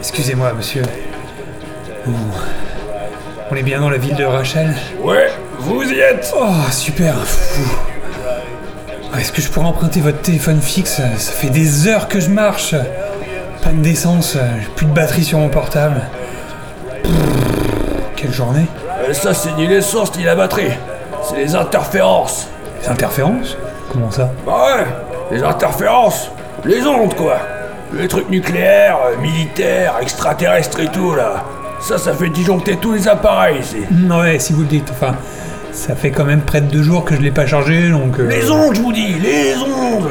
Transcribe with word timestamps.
Excusez-moi, 0.00 0.52
monsieur. 0.54 0.82
Ouh. 2.06 2.12
On 3.50 3.54
est 3.54 3.62
bien 3.62 3.80
dans 3.80 3.90
la 3.90 3.98
ville 3.98 4.16
de 4.16 4.24
Rachel? 4.24 4.74
Ouais, 5.02 5.30
vous 5.58 5.82
y 5.84 5.98
êtes 6.00 6.32
Oh, 6.36 6.48
super 6.70 7.14
Fou. 7.26 7.78
Ah, 9.12 9.20
Est-ce 9.20 9.30
que 9.32 9.42
je 9.42 9.48
pourrais 9.50 9.66
emprunter 9.66 10.00
votre 10.00 10.20
téléphone 10.22 10.60
fixe? 10.60 11.00
Ça 11.18 11.32
fait 11.32 11.50
des 11.50 11.86
heures 11.86 12.08
que 12.08 12.18
je 12.18 12.30
marche. 12.30 12.74
Panne 13.62 13.82
d'essence, 13.82 14.36
j'ai 14.60 14.68
plus 14.74 14.86
de 14.86 14.92
batterie 14.92 15.22
sur 15.24 15.38
mon 15.38 15.48
portable. 15.48 16.00
Pff, 17.02 17.12
Quelle 18.22 18.32
journée 18.32 18.66
Euh, 19.08 19.12
Ça, 19.12 19.34
c'est 19.34 19.52
ni 19.56 19.66
les 19.66 19.80
sources 19.82 20.16
ni 20.16 20.22
la 20.24 20.34
batterie. 20.36 20.70
C'est 21.22 21.36
les 21.36 21.54
interférences. 21.54 22.48
Les 22.82 22.88
interférences 22.88 23.56
Comment 23.92 24.10
ça 24.10 24.30
Bah 24.46 24.52
ouais, 24.76 25.36
les 25.36 25.42
interférences. 25.42 26.30
Les 26.64 26.86
ondes, 26.86 27.14
quoi. 27.14 27.36
Les 27.92 28.08
trucs 28.08 28.30
nucléaires, 28.30 28.98
euh, 29.06 29.20
militaires, 29.20 29.94
extraterrestres 30.00 30.80
et 30.80 30.86
tout, 30.88 31.14
là. 31.14 31.44
Ça, 31.80 31.98
ça 31.98 32.14
fait 32.14 32.28
disjoncter 32.28 32.76
tous 32.76 32.92
les 32.92 33.08
appareils 33.08 33.58
ici. 33.58 33.78
Mm, 33.90 34.12
Ouais, 34.18 34.38
si 34.38 34.52
vous 34.52 34.60
le 34.62 34.68
dites. 34.68 34.88
Enfin, 34.92 35.14
ça 35.72 35.94
fait 35.96 36.10
quand 36.10 36.24
même 36.24 36.40
près 36.42 36.60
de 36.60 36.70
deux 36.70 36.82
jours 36.82 37.04
que 37.04 37.14
je 37.16 37.20
l'ai 37.20 37.30
pas 37.32 37.46
chargé, 37.46 37.88
donc... 37.90 38.18
euh, 38.18 38.28
Les 38.28 38.50
ondes, 38.50 38.74
je 38.76 38.80
vous 38.80 38.92
dis, 38.92 39.14
les 39.14 39.56
ondes 39.56 40.08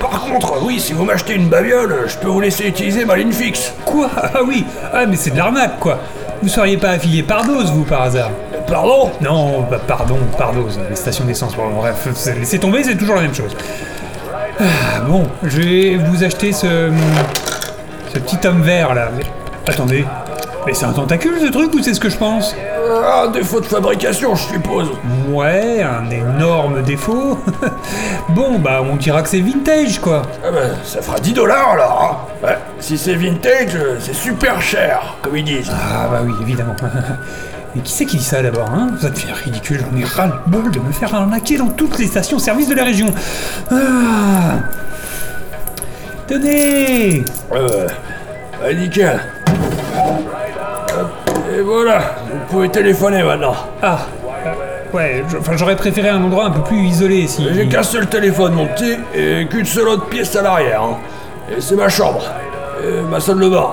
Par 0.00 0.20
contre, 0.24 0.62
oui, 0.64 0.80
si 0.80 0.92
vous 0.94 1.04
m'achetez 1.04 1.34
une 1.34 1.48
babiole, 1.48 1.94
je 2.08 2.16
peux 2.18 2.28
vous 2.28 2.40
laisser 2.40 2.64
utiliser 2.66 3.04
ma 3.04 3.16
ligne 3.16 3.32
fixe. 3.32 3.72
Quoi? 3.84 4.08
Ah 4.16 4.40
oui 4.46 4.64
Ah, 4.92 5.06
mais 5.06 5.16
c'est 5.16 5.30
de 5.30 5.38
l'arnaque, 5.38 5.78
quoi 5.78 6.00
Vous 6.42 6.48
seriez 6.48 6.76
pas 6.76 6.90
affilié 6.90 7.22
par 7.22 7.44
dose, 7.44 7.70
vous, 7.70 7.84
par 7.84 8.02
hasard 8.02 8.30
Pardon 8.66 9.10
Non, 9.20 9.62
bah, 9.70 9.80
pardon, 9.86 10.18
pardose, 10.36 10.78
les 10.90 10.96
stations 10.96 11.24
d'essence. 11.24 11.54
Bon, 11.54 11.70
bref, 11.70 12.08
laissez 12.38 12.58
tomber, 12.58 12.82
c'est 12.82 12.96
toujours 12.96 13.14
la 13.16 13.22
même 13.22 13.34
chose. 13.34 13.54
Ah, 14.58 15.00
bon, 15.06 15.24
je 15.44 15.60
vais 15.60 15.96
vous 15.96 16.24
acheter 16.24 16.52
ce. 16.52 16.90
ce 18.12 18.18
petit 18.18 18.46
homme 18.46 18.62
vert 18.62 18.92
là. 18.94 19.08
Mais, 19.16 19.24
attendez, 19.66 20.04
mais 20.66 20.74
c'est 20.74 20.84
un 20.84 20.92
tentacule 20.92 21.38
ce 21.40 21.46
truc 21.50 21.72
ou 21.74 21.82
c'est 21.82 21.94
ce 21.94 22.00
que 22.00 22.08
je 22.10 22.16
pense? 22.16 22.54
Un 22.84 23.28
défaut 23.30 23.60
de 23.60 23.66
fabrication, 23.66 24.34
je 24.34 24.42
suppose. 24.42 24.90
Ouais, 25.28 25.82
un 25.82 26.08
énorme 26.10 26.82
défaut. 26.82 27.38
bon, 28.30 28.58
bah, 28.58 28.82
on 28.82 28.96
dira 28.96 29.22
que 29.22 29.28
c'est 29.28 29.40
vintage 29.40 30.00
quoi. 30.00 30.22
Ah 30.44 30.50
ben, 30.52 30.70
ça 30.84 31.00
fera 31.02 31.18
10 31.18 31.32
dollars 31.32 31.70
alors. 31.70 32.28
hein. 32.42 32.46
Ouais, 32.46 32.58
si 32.80 32.98
c'est 32.98 33.14
vintage, 33.14 33.76
c'est 34.00 34.14
super 34.14 34.60
cher, 34.60 35.16
comme 35.22 35.36
ils 35.36 35.44
disent. 35.44 35.70
Ah, 35.72 36.08
bah 36.10 36.20
oui, 36.24 36.32
évidemment. 36.42 36.74
Mais 37.74 37.80
qui 37.82 37.92
c'est 37.92 38.04
qui 38.04 38.18
dit 38.18 38.24
ça 38.24 38.42
d'abord, 38.42 38.68
hein? 38.68 38.88
Ça 39.00 39.08
devient 39.08 39.32
ridicule, 39.44 39.80
j'en 39.90 39.96
ai 39.98 40.04
ras 40.04 40.26
le 40.26 40.32
bol 40.50 40.70
de 40.70 40.78
me 40.80 40.92
faire 40.92 41.14
arnaquer 41.14 41.56
dans 41.56 41.68
toutes 41.68 41.98
les 41.98 42.06
stations-service 42.06 42.68
de 42.68 42.74
la 42.74 42.84
région. 42.84 43.06
Ah 43.70 44.56
Tenez 46.26 47.24
Euh, 47.54 47.86
ouais, 48.62 48.74
nickel. 48.74 49.20
Et 51.62 51.64
voilà, 51.64 51.98
vous 52.28 52.38
pouvez 52.50 52.68
téléphoner 52.70 53.22
maintenant. 53.22 53.54
Ah 53.80 53.98
euh, 54.26 54.50
Ouais, 54.92 55.22
je- 55.28 55.36
enfin, 55.36 55.52
j'aurais 55.56 55.76
préféré 55.76 56.08
un 56.08 56.20
endroit 56.20 56.46
un 56.46 56.50
peu 56.50 56.60
plus 56.62 56.78
isolé 56.78 57.28
si... 57.28 57.46
J'ai 57.54 57.68
qu'un 57.68 57.84
seul 57.84 58.08
téléphone, 58.08 58.52
mon 58.54 58.66
petit, 58.66 58.96
et 59.14 59.46
qu'une 59.46 59.64
seule 59.64 59.86
autre 59.86 60.06
pièce 60.06 60.34
à 60.34 60.42
l'arrière. 60.42 60.82
hein. 60.82 60.96
Et 61.56 61.60
c'est 61.60 61.76
ma 61.76 61.88
chambre, 61.88 62.24
et 62.82 63.00
ma 63.08 63.20
salle 63.20 63.38
de 63.38 63.48
bain, 63.48 63.68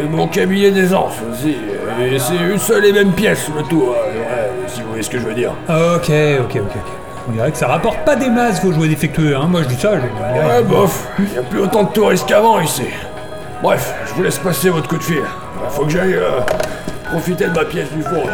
et 0.00 0.04
mon 0.08 0.28
cabinet 0.28 0.70
d'aisance 0.70 1.14
aussi. 1.32 1.56
Et 2.00 2.16
c'est 2.20 2.36
une 2.36 2.58
seule 2.60 2.84
et 2.84 2.92
même 2.92 3.10
pièce, 3.10 3.48
le 3.56 3.64
tout, 3.64 3.86
hein, 3.90 4.12
ouais, 4.16 4.50
si 4.68 4.82
vous 4.82 4.88
voyez 4.90 5.02
ce 5.02 5.10
que 5.10 5.18
je 5.18 5.24
veux 5.24 5.34
dire. 5.34 5.50
Ok, 5.68 6.08
ok, 6.10 6.56
ok, 6.56 6.60
ok. 6.64 6.92
On 7.28 7.32
dirait 7.32 7.50
que 7.50 7.58
ça 7.58 7.66
rapporte 7.66 7.98
pas 8.04 8.14
des 8.14 8.30
masses 8.30 8.62
vos 8.64 8.70
jouets 8.72 8.86
défectueux, 8.88 9.34
hein. 9.36 9.46
Moi 9.48 9.62
je 9.64 9.68
dis 9.68 9.74
ça, 9.80 9.94
je... 9.96 10.46
Ouais, 10.48 10.62
bof, 10.62 11.08
y 11.34 11.38
a 11.38 11.42
plus 11.42 11.58
autant 11.60 11.82
de 11.82 11.88
touristes 11.92 12.28
qu'avant 12.28 12.60
ici. 12.60 12.84
Bref, 13.64 13.92
je 14.06 14.14
vous 14.14 14.22
laisse 14.22 14.38
passer 14.38 14.68
votre 14.70 14.86
coup 14.86 14.98
de 14.98 15.02
fil. 15.02 15.22
Faut 15.70 15.82
que 15.84 15.90
j'aille 15.90 16.14
euh, 16.14 16.38
profiter 17.06 17.46
de 17.46 17.52
ma 17.52 17.64
pièce 17.64 17.90
du 17.92 18.02
four. 18.02 18.28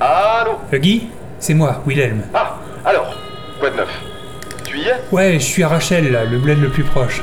Allô 0.00 0.52
Euh, 0.72 0.78
Guy 0.78 1.08
C'est 1.38 1.54
moi, 1.54 1.82
Wilhelm. 1.86 2.22
Ah, 2.34 2.56
alors, 2.84 3.16
quoi 3.60 3.70
de 3.70 3.76
neuf? 3.76 3.88
Tu 4.64 4.78
y 4.78 4.88
es? 4.88 4.94
Ouais, 5.10 5.34
je 5.34 5.44
suis 5.44 5.62
à 5.62 5.68
Rachel, 5.68 6.10
là, 6.12 6.24
le 6.24 6.38
bled 6.38 6.60
le 6.60 6.68
plus 6.68 6.84
proche. 6.84 7.22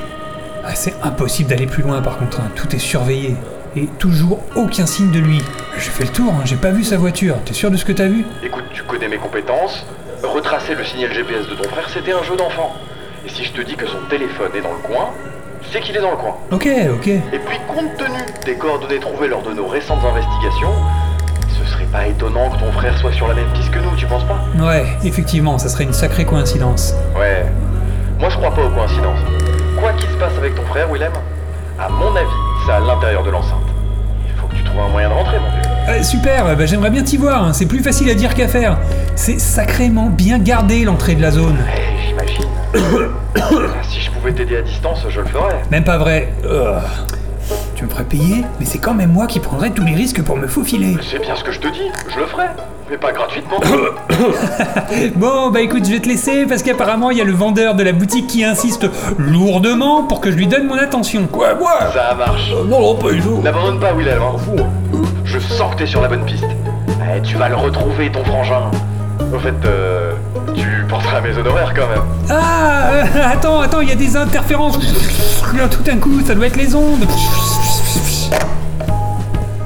Ah, 0.63 0.75
c'est 0.75 0.93
impossible 1.03 1.49
d'aller 1.49 1.65
plus 1.65 1.83
loin 1.83 2.01
par 2.01 2.17
contre, 2.17 2.39
hein. 2.41 2.51
tout 2.55 2.73
est 2.75 2.79
surveillé. 2.79 3.35
Et 3.75 3.85
toujours 3.99 4.39
aucun 4.55 4.85
signe 4.85 5.11
de 5.11 5.19
lui. 5.19 5.41
J'ai 5.77 5.89
fait 5.91 6.03
le 6.05 6.09
tour, 6.09 6.33
hein. 6.33 6.41
j'ai 6.45 6.55
pas 6.55 6.71
vu 6.71 6.83
sa 6.83 6.97
voiture. 6.97 7.35
T'es 7.45 7.53
sûr 7.53 7.69
de 7.71 7.77
ce 7.77 7.85
que 7.85 7.91
t'as 7.91 8.07
vu? 8.07 8.25
Écoute, 8.43 8.63
tu 8.73 8.83
connais 8.83 9.07
mes 9.07 9.17
compétences. 9.17 9.85
Retracer 10.23 10.75
le 10.75 10.83
signal 10.83 11.13
GPS 11.13 11.47
de 11.47 11.55
ton 11.55 11.69
frère, 11.69 11.87
c'était 11.89 12.11
un 12.11 12.23
jeu 12.23 12.35
d'enfant. 12.35 12.73
Et 13.29 13.31
si 13.31 13.45
je 13.45 13.51
te 13.51 13.61
dis 13.61 13.75
que 13.75 13.85
son 13.85 13.99
téléphone 14.09 14.49
est 14.55 14.61
dans 14.61 14.71
le 14.71 14.81
coin, 14.81 15.09
c'est 15.71 15.81
qu'il 15.81 15.95
est 15.95 16.01
dans 16.01 16.11
le 16.11 16.17
coin. 16.17 16.35
Ok, 16.51 16.67
ok. 16.93 17.07
Et 17.07 17.21
puis, 17.45 17.59
compte 17.67 17.95
tenu 17.97 18.17
des 18.45 18.55
coordonnées 18.55 18.99
trouvées 18.99 19.27
lors 19.27 19.43
de 19.43 19.53
nos 19.53 19.67
récentes 19.67 20.03
investigations, 20.03 20.71
ce 21.47 21.71
serait 21.71 21.85
pas 21.85 22.07
étonnant 22.07 22.49
que 22.49 22.57
ton 22.57 22.71
frère 22.71 22.97
soit 22.97 23.11
sur 23.13 23.27
la 23.27 23.35
même 23.35 23.51
piste 23.53 23.69
que 23.69 23.79
nous, 23.79 23.95
tu 23.95 24.07
penses 24.07 24.23
pas? 24.23 24.39
Ouais, 24.59 24.83
effectivement, 25.03 25.59
ça 25.59 25.69
serait 25.69 25.83
une 25.83 25.93
sacrée 25.93 26.25
coïncidence. 26.25 26.95
Ouais. 27.15 27.45
Moi, 28.19 28.29
je 28.29 28.37
crois 28.37 28.51
pas 28.51 28.63
aux 28.63 28.69
coïncidences. 28.71 29.19
Quoi 29.79 29.93
qu'il 29.93 30.09
se 30.09 30.15
passe 30.15 30.35
avec 30.37 30.55
ton 30.55 30.63
frère, 30.63 30.91
Willem, 30.91 31.13
à 31.79 31.87
mon 31.87 32.15
avis, 32.15 32.27
c'est 32.65 32.71
à 32.71 32.79
l'intérieur 32.79 33.23
de 33.23 33.29
l'enceinte. 33.29 33.59
Il 34.27 34.39
faut 34.39 34.47
que 34.47 34.55
tu 34.55 34.63
trouves 34.63 34.81
un 34.81 34.89
moyen 34.89 35.09
de 35.09 35.13
rentrer, 35.13 35.37
mon 35.37 35.49
vieux. 35.51 35.99
Euh, 35.99 36.03
super, 36.03 36.55
bah, 36.55 36.65
j'aimerais 36.65 36.89
bien 36.89 37.03
t'y 37.03 37.17
voir, 37.17 37.43
hein. 37.43 37.53
c'est 37.53 37.67
plus 37.67 37.83
facile 37.83 38.09
à 38.09 38.15
dire 38.15 38.33
qu'à 38.33 38.47
faire. 38.47 38.79
C'est 39.15 39.39
sacrément 39.39 40.07
bien 40.07 40.39
gardé 40.39 40.83
l'entrée 40.83 41.13
de 41.13 41.21
la 41.21 41.29
zone. 41.29 41.57
J'imagine. 42.07 42.58
Si 43.83 44.01
je 44.01 44.11
pouvais 44.11 44.31
t'aider 44.33 44.57
à 44.57 44.61
distance, 44.61 44.99
je 45.09 45.19
le 45.21 45.25
ferais. 45.27 45.61
Même 45.71 45.83
pas 45.83 45.97
vrai. 45.97 46.31
Euh, 46.45 46.79
Tu 47.75 47.85
me 47.85 47.89
ferais 47.89 48.03
payer, 48.03 48.43
mais 48.59 48.65
c'est 48.65 48.77
quand 48.77 48.93
même 48.93 49.11
moi 49.11 49.25
qui 49.25 49.39
prendrais 49.39 49.71
tous 49.71 49.83
les 49.83 49.95
risques 49.95 50.21
pour 50.23 50.35
me 50.37 50.47
faufiler. 50.47 50.97
C'est 51.09 51.19
bien 51.21 51.35
ce 51.35 51.43
que 51.43 51.51
je 51.51 51.59
te 51.59 51.67
dis, 51.69 51.89
je 52.13 52.19
le 52.19 52.25
ferai. 52.25 52.45
Mais 52.89 52.97
pas 52.97 53.11
gratuitement. 53.11 53.59
Bon, 55.15 55.49
bah 55.51 55.61
écoute, 55.61 55.85
je 55.85 55.91
vais 55.91 55.99
te 55.99 56.07
laisser 56.07 56.45
parce 56.45 56.61
qu'apparemment 56.63 57.09
il 57.11 57.17
y 57.17 57.21
a 57.21 57.23
le 57.23 57.31
vendeur 57.33 57.75
de 57.75 57.83
la 57.83 57.91
boutique 57.91 58.27
qui 58.27 58.43
insiste 58.43 58.87
lourdement 59.17 60.03
pour 60.03 60.19
que 60.21 60.31
je 60.31 60.35
lui 60.35 60.47
donne 60.47 60.67
mon 60.67 60.77
attention. 60.77 61.27
Quoi, 61.27 61.53
moi 61.55 61.71
Ça 61.93 62.13
marche. 62.15 62.51
Euh, 62.51 62.65
Non, 62.65 62.81
non, 62.81 62.95
pas 62.95 63.11
du 63.11 63.21
tout. 63.21 63.41
N'abandonne 63.41 63.79
pas, 63.79 63.93
Willem. 63.93 64.19
Hein. 64.21 64.63
Je 65.23 65.39
sens 65.39 65.71
que 65.73 65.79
t'es 65.79 65.85
sur 65.85 66.01
la 66.01 66.07
bonne 66.07 66.25
piste. 66.25 66.43
Eh, 67.15 67.21
tu 67.21 67.37
vas 67.37 67.49
le 67.49 67.55
retrouver, 67.55 68.11
ton 68.11 68.23
frangin. 68.25 68.71
Au 69.33 69.39
fait, 69.39 69.53
euh, 69.65 70.13
tu 70.55 70.85
penseras 70.89 71.17
à 71.17 71.21
mes 71.21 71.37
honoraires 71.37 71.73
quand 71.75 71.87
même. 71.87 72.03
Ah, 72.29 72.89
euh, 72.91 73.03
attends, 73.31 73.59
attends, 73.61 73.81
il 73.81 73.89
y 73.89 73.91
a 73.91 73.95
des 73.95 74.15
interférences. 74.17 74.79
Là, 75.55 75.67
Tout 75.69 75.83
d'un 75.83 75.97
coup, 75.97 76.21
ça 76.25 76.33
doit 76.35 76.47
être 76.47 76.55
les 76.57 76.73
ondes. 76.75 77.05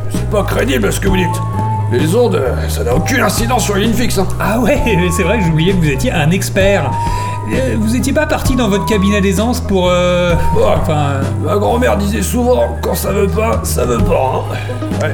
C'est 0.09 0.29
pas 0.29 0.43
crédible 0.43 0.91
ce 0.91 0.99
que 0.99 1.07
vous 1.07 1.17
dites. 1.17 1.41
Les 1.91 2.15
ondes, 2.15 2.35
euh, 2.35 2.67
ça 2.69 2.83
n'a 2.83 2.95
aucune 2.95 3.21
incidence 3.21 3.63
sur 3.65 3.75
les 3.75 3.85
lignes 3.85 3.93
fixes. 3.93 4.17
Hein. 4.17 4.27
Ah 4.39 4.59
ouais, 4.59 4.81
c'est 5.15 5.23
vrai 5.23 5.37
que 5.39 5.45
j'oubliais 5.45 5.73
que 5.73 5.77
vous 5.77 5.89
étiez 5.89 6.11
un 6.11 6.31
expert. 6.31 6.89
Euh, 7.53 7.75
Vous 7.77 7.95
étiez 7.95 8.13
pas 8.13 8.25
parti 8.25 8.55
dans 8.55 8.69
votre 8.69 8.85
cabinet 8.85 9.21
d'aisance 9.21 9.59
pour... 9.61 9.89
Euh... 9.89 10.33
Ah. 10.65 10.75
Enfin... 10.81 11.07
Ma 11.45 11.57
grand-mère 11.57 11.97
disait 11.97 12.21
souvent, 12.23 12.77
quand 12.81 12.95
ça 12.95 13.11
veut 13.11 13.27
pas, 13.27 13.59
ça 13.63 13.85
veut 13.85 13.99
pas. 13.99 14.45
Hein. 14.51 15.01
Ouais. 15.01 15.11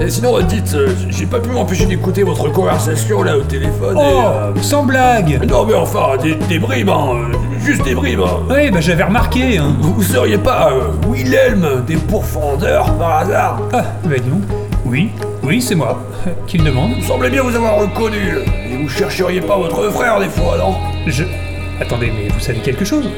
Et 0.00 0.10
sinon, 0.10 0.36
euh, 0.36 0.42
dites, 0.42 0.74
euh, 0.74 0.88
j'ai 1.08 1.24
pas 1.26 1.38
pu 1.38 1.50
m'empêcher 1.50 1.86
d'écouter 1.86 2.24
votre 2.24 2.48
conversation 2.50 3.22
là 3.22 3.38
au 3.38 3.42
téléphone 3.42 3.96
et... 3.96 4.00
Oh, 4.02 4.22
euh, 4.26 4.52
sans 4.60 4.82
blague 4.82 5.40
Non 5.48 5.64
mais 5.64 5.74
enfin, 5.74 6.16
des, 6.20 6.34
des 6.34 6.58
bribes, 6.58 6.90
hein, 6.90 7.10
euh, 7.14 7.32
juste 7.64 7.84
des 7.84 7.94
bribes. 7.94 8.20
hein. 8.20 8.40
Ouais, 8.52 8.70
bah 8.70 8.80
j'avais 8.80 9.04
remarqué, 9.04 9.58
hein. 9.58 9.76
Vous, 9.80 10.02
seriez 10.02 10.36
pas 10.38 10.72
euh, 10.72 11.08
Wilhelm 11.08 11.84
des 11.86 11.96
pourfendeurs 11.96 12.92
par 12.94 13.18
hasard? 13.18 13.60
Ah, 13.72 13.84
bah 14.04 14.16
dis 14.22 14.28
donc. 14.28 14.42
Oui, 14.84 15.10
oui, 15.42 15.62
c'est 15.62 15.74
moi. 15.76 15.98
Qui 16.46 16.58
le 16.58 16.64
demande 16.64 16.94
Vous 16.98 17.06
semblez 17.06 17.30
bien 17.30 17.42
vous 17.42 17.54
avoir 17.54 17.76
reconnu. 17.76 18.18
Et 18.70 18.76
vous 18.76 18.88
chercheriez 18.88 19.40
pas 19.40 19.56
votre 19.56 19.90
frère 19.90 20.18
des 20.20 20.28
fois, 20.28 20.56
non? 20.58 20.74
Je... 21.06 21.24
Attendez, 21.80 22.12
mais 22.14 22.28
vous 22.28 22.40
savez 22.40 22.58
quelque 22.60 22.84
chose? 22.84 23.08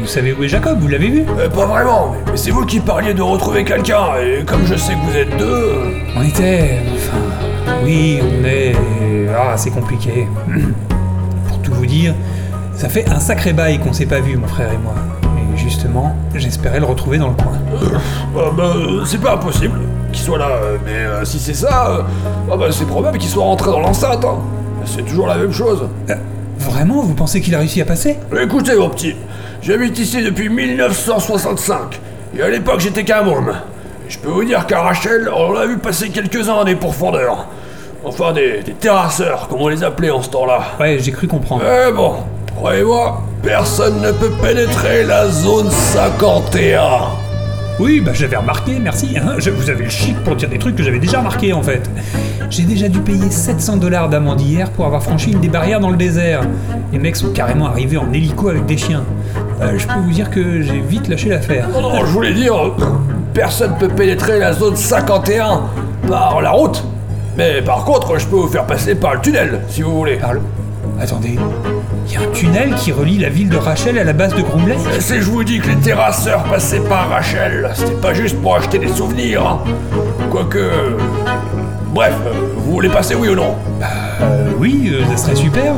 Vous 0.00 0.06
savez 0.06 0.32
où 0.32 0.42
est 0.44 0.48
Jacob? 0.48 0.78
Vous 0.80 0.88
l'avez 0.88 1.08
vu? 1.08 1.24
Euh, 1.38 1.48
Pas 1.48 1.66
vraiment, 1.66 2.14
mais, 2.26 2.36
c'est 2.36 2.50
vous 2.50 2.64
qui 2.66 2.80
parliez 2.80 3.14
de 3.14 3.22
retrouver 3.22 3.64
quelqu'un, 3.64 4.16
et 4.22 4.44
comme 4.44 4.64
je 4.66 4.74
sais 4.74 4.92
que 4.94 5.10
vous 5.10 5.16
êtes 5.16 5.36
deux... 5.36 5.44
euh, 5.44 5.90
On 6.16 6.22
était... 6.22 6.80
Enfin... 6.94 7.16
Oui, 7.84 8.20
on 8.22 8.44
est... 8.44 8.74
Ah, 9.36 9.56
c'est 9.56 9.70
compliqué. 9.70 10.26
Pour 11.48 11.58
tout 11.62 11.72
vous 11.74 11.86
dire, 11.86 12.14
ça 12.74 12.88
fait 12.88 13.08
un 13.08 13.18
sacré 13.20 13.52
bail 13.52 13.78
qu'on 13.78 13.92
s'est 13.92 14.06
pas 14.06 14.20
vu, 14.20 14.36
mon 14.36 14.46
frère 14.46 14.72
et 14.72 14.78
moi. 14.78 14.94
Et 15.38 15.56
justement, 15.58 16.14
j'espérais 16.34 16.80
le 16.80 16.86
retrouver 16.86 17.18
dans 17.18 17.28
le 17.28 17.34
coin. 17.34 17.52
Ah 18.36 18.50
bah, 18.56 18.74
euh, 18.76 19.04
c'est 19.04 19.20
pas 19.20 19.34
impossible 19.34 19.78
qu'il 20.12 20.22
soit 20.22 20.38
là, 20.38 20.48
euh, 20.50 20.76
mais 20.84 20.92
euh, 20.92 21.24
si 21.24 21.38
c'est 21.38 21.54
ça, 21.54 21.88
euh, 21.90 22.02
ah 22.52 22.56
bah, 22.56 22.66
c'est 22.70 22.86
probable 22.86 23.18
qu'il 23.18 23.30
soit 23.30 23.44
rentré 23.44 23.70
dans 23.70 23.80
l'enceinte. 23.80 24.24
hein. 24.24 24.38
C'est 24.84 25.04
toujours 25.06 25.26
la 25.28 25.36
même 25.36 25.52
chose. 25.52 25.88
Euh, 26.10 26.14
vraiment 26.62 27.02
Vous 27.02 27.14
pensez 27.14 27.40
qu'il 27.40 27.54
a 27.54 27.58
réussi 27.58 27.80
à 27.80 27.84
passer? 27.84 28.16
Écoutez, 28.40 28.74
mon 28.74 28.88
petit, 28.88 29.14
J'habite 29.62 29.96
ici 29.98 30.22
depuis 30.22 30.48
1965. 30.48 32.00
Et 32.36 32.42
à 32.42 32.48
l'époque, 32.48 32.80
j'étais 32.80 33.04
qu'un 33.04 33.22
môme. 33.22 33.52
Je 34.08 34.18
peux 34.18 34.28
vous 34.30 34.44
dire 34.44 34.66
qu'à 34.66 34.80
Rachel, 34.80 35.30
on 35.34 35.54
a 35.54 35.66
vu 35.66 35.78
passer 35.78 36.08
quelques-uns 36.08 36.64
des 36.64 36.74
pourfendeurs. 36.74 37.46
Enfin, 38.04 38.32
des, 38.32 38.62
des 38.62 38.72
terrasseurs, 38.72 39.46
comme 39.48 39.60
on 39.60 39.68
les 39.68 39.84
appelait 39.84 40.10
en 40.10 40.20
ce 40.22 40.30
temps-là. 40.30 40.62
Ouais, 40.80 40.98
j'ai 41.00 41.12
cru 41.12 41.28
comprendre. 41.28 41.62
Mais 41.64 41.92
bon, 41.92 42.16
croyez-moi, 42.56 43.22
personne 43.42 44.00
ne 44.00 44.10
peut 44.10 44.32
pénétrer 44.42 45.04
la 45.04 45.28
zone 45.28 45.70
51. 45.70 46.82
Oui, 47.80 48.00
bah 48.00 48.12
j'avais 48.14 48.36
remarqué, 48.36 48.78
merci. 48.80 49.16
hein. 49.18 49.34
Je- 49.38 49.50
vous 49.50 49.68
avez 49.70 49.84
le 49.84 49.90
chic 49.90 50.16
pour 50.24 50.36
dire 50.36 50.48
des 50.48 50.58
trucs 50.58 50.76
que 50.76 50.82
j'avais 50.82 50.98
déjà 50.98 51.18
remarqué 51.18 51.52
en 51.52 51.62
fait. 51.62 51.88
J'ai 52.50 52.64
déjà 52.64 52.88
dû 52.88 53.00
payer 53.00 53.30
700 53.30 53.76
dollars 53.78 54.08
d'amende 54.08 54.40
hier 54.40 54.70
pour 54.70 54.84
avoir 54.86 55.02
franchi 55.02 55.32
une 55.32 55.40
des 55.40 55.48
barrières 55.48 55.80
dans 55.80 55.90
le 55.90 55.96
désert. 55.96 56.42
Les 56.92 56.98
mecs 56.98 57.16
sont 57.16 57.30
carrément 57.32 57.66
arrivés 57.66 57.96
en 57.96 58.12
hélico 58.12 58.50
avec 58.50 58.66
des 58.66 58.76
chiens. 58.76 59.04
Euh, 59.62 59.72
je 59.78 59.86
peux 59.86 59.98
vous 60.00 60.10
dire 60.10 60.30
que 60.30 60.60
j'ai 60.62 60.80
vite 60.80 61.08
lâché 61.08 61.30
l'affaire. 61.30 61.68
Non, 61.72 61.80
non, 61.80 62.00
je 62.04 62.10
voulais 62.12 62.34
dire, 62.34 62.54
personne 63.32 63.72
peut 63.80 63.88
pénétrer 63.88 64.38
la 64.38 64.52
zone 64.52 64.76
51 64.76 65.62
par 66.08 66.40
la 66.42 66.50
route. 66.50 66.84
Mais 67.38 67.62
par 67.62 67.84
contre, 67.84 68.18
je 68.18 68.26
peux 68.26 68.36
vous 68.36 68.48
faire 68.48 68.66
passer 68.66 68.94
par 68.94 69.14
le 69.14 69.20
tunnel, 69.20 69.60
si 69.68 69.80
vous 69.82 69.96
voulez. 69.96 70.18
Attendez. 71.00 71.38
Il 72.06 72.12
y 72.12 72.16
a 72.16 72.20
un 72.20 72.32
tunnel 72.32 72.74
qui 72.74 72.92
relie 72.92 73.18
la 73.18 73.28
ville 73.28 73.48
de 73.48 73.56
Rachel 73.56 73.98
à 73.98 74.04
la 74.04 74.12
base 74.12 74.34
de 74.34 74.42
Groom 74.42 74.68
Lake 74.68 74.78
Et 74.96 75.00
si 75.00 75.14
je 75.20 75.30
vous 75.30 75.44
dis 75.44 75.60
que 75.60 75.68
les 75.68 75.76
terrasseurs 75.76 76.42
passaient 76.44 76.80
par 76.80 77.08
Rachel, 77.08 77.70
c'était 77.74 77.92
pas 77.94 78.12
juste 78.12 78.40
pour 78.40 78.56
acheter 78.56 78.78
des 78.78 78.88
souvenirs. 78.88 79.42
hein. 79.46 79.58
Quoique... 80.30 80.70
Bref, 81.94 82.14
vous 82.56 82.72
voulez 82.72 82.88
passer 82.88 83.14
oui 83.14 83.28
ou 83.28 83.34
non? 83.34 83.54
Euh, 83.82 84.46
oui, 84.58 84.90
euh, 84.92 85.04
ça 85.10 85.16
serait 85.24 85.36
super. 85.36 85.74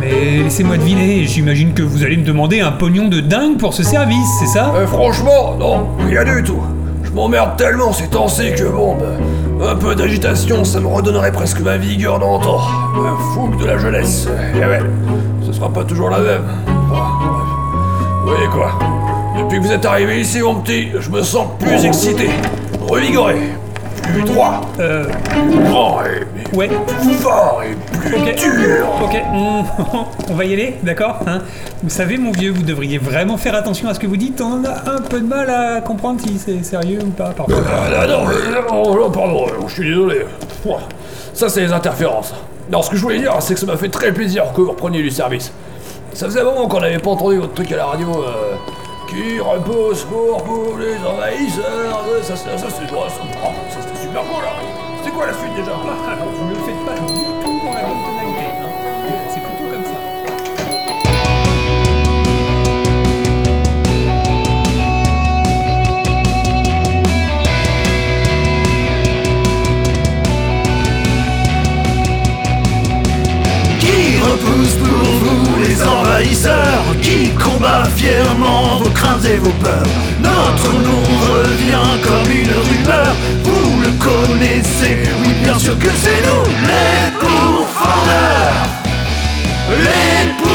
Mais 0.00 0.42
laissez-moi 0.42 0.76
deviner, 0.76 1.24
j'imagine 1.24 1.72
que 1.72 1.82
vous 1.82 2.04
allez 2.04 2.16
me 2.18 2.24
demander 2.24 2.60
un 2.60 2.72
pognon 2.72 3.08
de 3.08 3.20
dingue 3.20 3.56
pour 3.58 3.72
ce 3.74 3.82
service, 3.82 4.28
c'est 4.40 4.46
ça? 4.46 4.72
Euh, 4.76 4.86
franchement, 4.86 5.56
non, 5.58 5.88
rien 6.06 6.22
du 6.24 6.42
tout. 6.42 6.60
Je 7.02 7.10
m'emmerde 7.10 7.56
tellement 7.56 7.92
ces 7.92 8.08
temps-ci 8.08 8.52
que 8.56 8.64
bon, 8.64 8.94
bah, 8.96 9.06
un 9.60 9.76
peu 9.76 9.94
d'agitation, 9.94 10.64
ça 10.64 10.80
me 10.80 10.86
redonnerait 10.86 11.32
presque 11.32 11.60
ma 11.60 11.76
vigueur 11.76 12.18
d'antan. 12.18 12.58
La 13.02 13.12
fougue 13.34 13.58
de 13.58 13.66
la 13.66 13.78
jeunesse. 13.78 14.28
Et 14.54 14.58
ouais, 14.60 14.80
ce 15.44 15.52
sera 15.52 15.68
pas 15.68 15.84
toujours 15.84 16.10
la 16.10 16.18
même. 16.18 16.42
Vous 16.66 18.30
voyez 18.32 18.46
quoi 18.48 18.72
Depuis 19.38 19.58
que 19.58 19.64
vous 19.64 19.72
êtes 19.72 19.84
arrivé 19.84 20.20
ici, 20.20 20.40
mon 20.40 20.56
petit, 20.56 20.88
je 20.98 21.10
me 21.10 21.22
sens 21.22 21.48
plus 21.58 21.84
excité, 21.84 22.28
revigoré, 22.88 23.36
plus 24.02 24.22
droit, 24.22 24.60
Euh, 24.78 25.04
plus 25.32 25.64
grand 25.64 26.00
et 26.02 26.24
ouais. 26.56 26.68
plus 27.02 27.14
fort 27.14 27.62
et 27.64 27.74
plus 27.98 28.14
Ok. 28.16 28.34
dur. 28.58 28.86
Ok, 29.04 29.16
on, 29.32 29.64
on 30.30 30.34
va 30.34 30.44
y 30.44 30.52
aller, 30.52 30.76
d'accord 30.82 31.20
hein 31.26 31.40
Vous 31.82 31.90
savez, 31.90 32.18
mon 32.18 32.32
vieux, 32.32 32.50
vous 32.52 32.62
devriez 32.62 32.98
vraiment 32.98 33.36
faire 33.36 33.54
attention 33.54 33.88
à 33.88 33.94
ce 33.94 34.00
que 34.00 34.06
vous 34.06 34.16
dites. 34.16 34.40
On 34.40 34.64
a 34.64 34.90
un 34.96 35.00
peu 35.00 35.20
de 35.20 35.26
mal 35.26 35.48
à 35.50 35.80
comprendre 35.80 36.20
si 36.20 36.38
c'est 36.38 36.62
sérieux 36.64 36.98
ou 37.02 37.10
pas 37.10 37.30
parfois. 37.30 37.56
Ah, 37.68 37.90
là, 37.90 38.06
non, 38.06 38.28
euh, 38.28 38.60
oh, 38.72 38.98
oh, 39.06 39.10
pardon, 39.10 39.46
je 39.66 39.72
suis 39.72 39.88
désolé. 39.88 40.26
Ça, 41.34 41.48
c'est 41.48 41.60
les 41.60 41.72
interférences. 41.72 42.34
Non, 42.72 42.82
ce 42.82 42.90
que 42.90 42.96
je 42.96 43.02
voulais 43.02 43.18
dire, 43.18 43.32
c'est 43.40 43.54
que 43.54 43.60
ça 43.60 43.66
m'a 43.66 43.76
fait 43.76 43.88
très 43.90 44.12
plaisir 44.12 44.44
que 44.54 44.60
vous 44.60 44.70
repreniez 44.70 45.02
du 45.02 45.10
service. 45.10 45.52
Ça 46.14 46.26
faisait 46.26 46.40
un 46.40 46.44
moment 46.44 46.66
qu'on 46.66 46.80
n'avait 46.80 46.98
pas 46.98 47.10
entendu 47.10 47.36
votre 47.38 47.52
truc 47.54 47.70
à 47.72 47.76
la 47.76 47.86
radio. 47.86 48.08
euh, 48.08 48.54
qui 49.08 49.38
repose 49.38 50.02
pour 50.06 50.42
vous 50.44 50.76
les 50.78 50.96
envahisseurs. 51.08 52.04
Ça, 52.22 52.34
c'est- 52.34 52.58
ça, 52.58 52.66
c'est 52.68 52.88
ça, 52.88 52.96
oh, 52.96 53.08
ça, 53.70 53.76
c'était 53.80 54.00
super 54.02 54.22
beau 54.24 54.40
là. 54.42 54.85
Quoi 55.16 55.26
la 55.28 55.32
suite 55.32 55.54
déjà? 55.56 55.72
Alors, 55.72 56.28
vous 56.30 56.44
ne 56.44 56.50
le 56.50 56.56
faites 56.56 56.84
pas 56.84 56.92
du 56.92 57.06
tout 57.06 57.60
dans 57.64 57.72
la 57.72 57.80
bonne 57.84 58.02
tonalité. 58.04 58.46
Hein. 58.60 58.68
C'est 59.30 59.40
plutôt 59.40 59.68
comme 59.72 59.82
ça. 59.82 59.98
Qui 73.80 73.98
repousse 74.20 74.74
pour 74.74 75.04
vous 75.22 75.62
les 75.62 75.76
envahisseurs? 75.82 76.84
Qui 77.00 77.30
combat 77.30 77.84
fièrement 77.96 78.80
vos 78.80 78.90
craintes 78.90 79.24
et 79.24 79.38
vos 79.38 79.48
peurs? 79.62 79.86
Notre 80.20 80.72
nom 80.72 81.02
revient 81.32 81.92
comme 82.02 82.30
une 82.30 82.50
rumeur 82.50 83.14
Vous 83.44 83.45
le 83.86 83.92
connaissez, 84.04 84.98
oui 85.22 85.32
bien 85.42 85.58
sûr 85.58 85.78
que 85.78 85.88
c'est 86.02 86.22
nous 86.26 86.44
Les 86.66 87.10
pourfendeurs 87.20 88.66
Les 89.68 90.32
pourfendeurs 90.32 90.45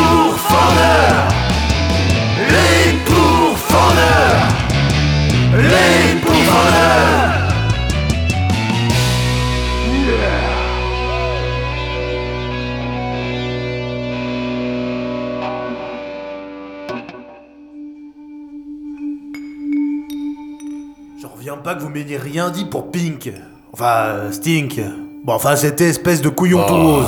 vous 21.93 21.97
m'ayez 21.99 22.17
rien 22.17 22.49
dit 22.49 22.63
pour 22.65 22.89
Pink. 22.91 23.31
Enfin, 23.73 24.31
Stink. 24.31 24.79
Bon, 25.25 25.33
enfin, 25.33 25.55
c'était 25.55 25.89
espèce 25.89 26.21
de 26.21 26.29
couillon 26.29 26.59
tout 26.65 26.73
Oh, 26.73 26.95
rose. 26.95 27.05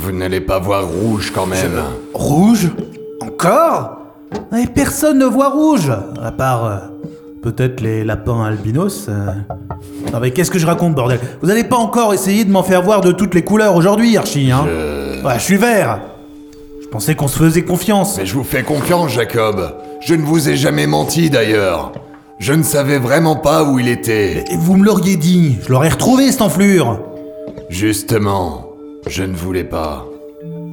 Vous 0.00 0.12
n'allez 0.12 0.40
pas 0.40 0.58
voir 0.58 0.86
rouge 0.86 1.32
quand 1.34 1.46
même. 1.46 1.82
Rouge? 2.14 2.70
Encore? 3.20 3.98
Mais 4.50 4.66
personne 4.66 5.18
ne 5.18 5.26
voit 5.26 5.50
rouge 5.50 5.92
À 6.22 6.32
part. 6.32 6.64
euh, 6.64 6.76
Peut-être 7.42 7.80
les 7.80 8.04
lapins 8.04 8.42
albinos. 8.44 9.06
euh. 9.08 9.32
Non 10.12 10.20
mais 10.20 10.30
qu'est-ce 10.30 10.50
que 10.50 10.58
je 10.58 10.66
raconte 10.66 10.94
bordel? 10.94 11.18
Vous 11.42 11.50
allez 11.50 11.64
pas 11.64 11.76
encore 11.76 12.14
essayer 12.14 12.44
de 12.44 12.50
m'en 12.50 12.62
faire 12.62 12.82
voir 12.82 13.00
de 13.00 13.10
toutes 13.12 13.34
les 13.34 13.42
couleurs 13.42 13.74
aujourd'hui, 13.74 14.16
Archie, 14.16 14.50
hein? 14.52 14.64
Ouais, 15.24 15.34
je 15.38 15.42
suis 15.42 15.56
vert 15.56 16.00
Je 16.82 16.86
pensais 16.86 17.14
qu'on 17.16 17.28
se 17.28 17.38
faisait 17.38 17.62
confiance. 17.62 18.16
Mais 18.18 18.26
je 18.26 18.34
vous 18.34 18.44
fais 18.44 18.62
confiance, 18.62 19.10
Jacob. 19.12 19.74
Je 20.00 20.14
ne 20.14 20.22
vous 20.22 20.48
ai 20.48 20.56
jamais 20.56 20.86
menti 20.86 21.28
d'ailleurs. 21.30 21.92
Je 22.42 22.52
ne 22.52 22.64
savais 22.64 22.98
vraiment 22.98 23.36
pas 23.36 23.62
où 23.62 23.78
il 23.78 23.86
était. 23.86 24.42
Et 24.50 24.56
vous 24.56 24.74
me 24.76 24.84
l'auriez 24.84 25.14
dit, 25.16 25.58
je 25.64 25.70
l'aurais 25.70 25.90
retrouvé 25.90 26.32
cette 26.32 26.42
enflure 26.42 27.00
Justement, 27.70 28.66
je 29.06 29.22
ne 29.22 29.32
voulais 29.32 29.62
pas. 29.62 30.04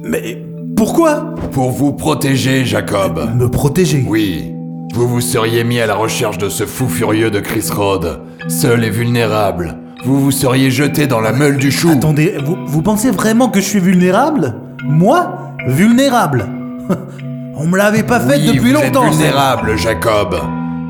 Mais 0.02 0.42
pourquoi? 0.76 1.32
Pour 1.52 1.70
vous 1.70 1.92
protéger, 1.92 2.64
Jacob. 2.64 3.20
Me 3.36 3.48
protéger? 3.48 4.04
Oui, 4.08 4.52
vous 4.94 5.06
vous 5.06 5.20
seriez 5.20 5.62
mis 5.62 5.78
à 5.78 5.86
la 5.86 5.94
recherche 5.94 6.38
de 6.38 6.48
ce 6.48 6.66
fou 6.66 6.88
furieux 6.88 7.30
de 7.30 7.38
Chris 7.38 7.68
Rod, 7.70 8.20
seul 8.48 8.82
et 8.82 8.90
vulnérable. 8.90 9.76
Vous 10.04 10.18
vous 10.18 10.32
seriez 10.32 10.72
jeté 10.72 11.06
dans 11.06 11.20
la 11.20 11.30
meule 11.30 11.56
du 11.56 11.70
chou. 11.70 11.90
Attendez, 11.92 12.34
vous, 12.44 12.56
vous 12.66 12.82
pensez 12.82 13.12
vraiment 13.12 13.48
que 13.48 13.60
je 13.60 13.66
suis 13.66 13.78
vulnérable? 13.78 14.56
Moi? 14.82 15.54
Vulnérable? 15.68 16.48
On 17.54 17.68
me 17.68 17.76
l'avait 17.78 18.02
pas 18.02 18.18
fait 18.18 18.38
Oui, 18.38 18.46
depuis 18.46 18.58
vous 18.58 18.72
longtemps 18.72 19.06
êtes 19.06 19.12
vulnérable, 19.12 19.76
Jacob. 19.76 20.34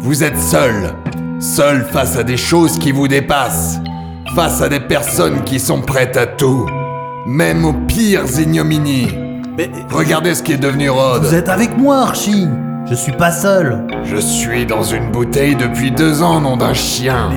Vous 0.02 0.25
êtes 0.25 0.38
seul. 0.38 0.95
Seul 1.40 1.85
face 1.85 2.16
à 2.16 2.23
des 2.23 2.38
choses 2.38 2.78
qui 2.78 2.90
vous 2.90 3.07
dépassent. 3.07 3.78
Face 4.35 4.62
à 4.62 4.71
des 4.71 4.80
personnes 4.80 5.45
qui 5.45 5.61
sont 5.61 5.83
prêtes 5.83 6.16
à 6.16 6.26
tout. 6.26 6.66
Même 7.26 7.66
aux 7.66 7.75
pires 7.75 8.25
ignominies. 8.38 9.09
Mais 9.59 9.71
Regardez 9.90 10.35
ce 10.35 10.42
qui 10.42 10.52
est 10.52 10.59
devenu 10.59 10.88
Rod. 10.88 11.23
vous 11.23 11.35
êtes 11.35 11.50
avec 11.50 11.76
moi, 11.76 11.99
Archie 11.99 12.49
Je 12.88 12.95
suis 12.95 13.12
pas 13.12 13.30
seul 13.30 13.87
Je 14.04 14.16
suis 14.16 14.64
dans 14.64 14.83
une 14.83 15.11
bouteille 15.11 15.54
depuis 15.54 15.90
deux 15.90 16.23
ans, 16.23 16.40
nom 16.40 16.57
d'un 16.57 16.73
chien. 16.75 17.28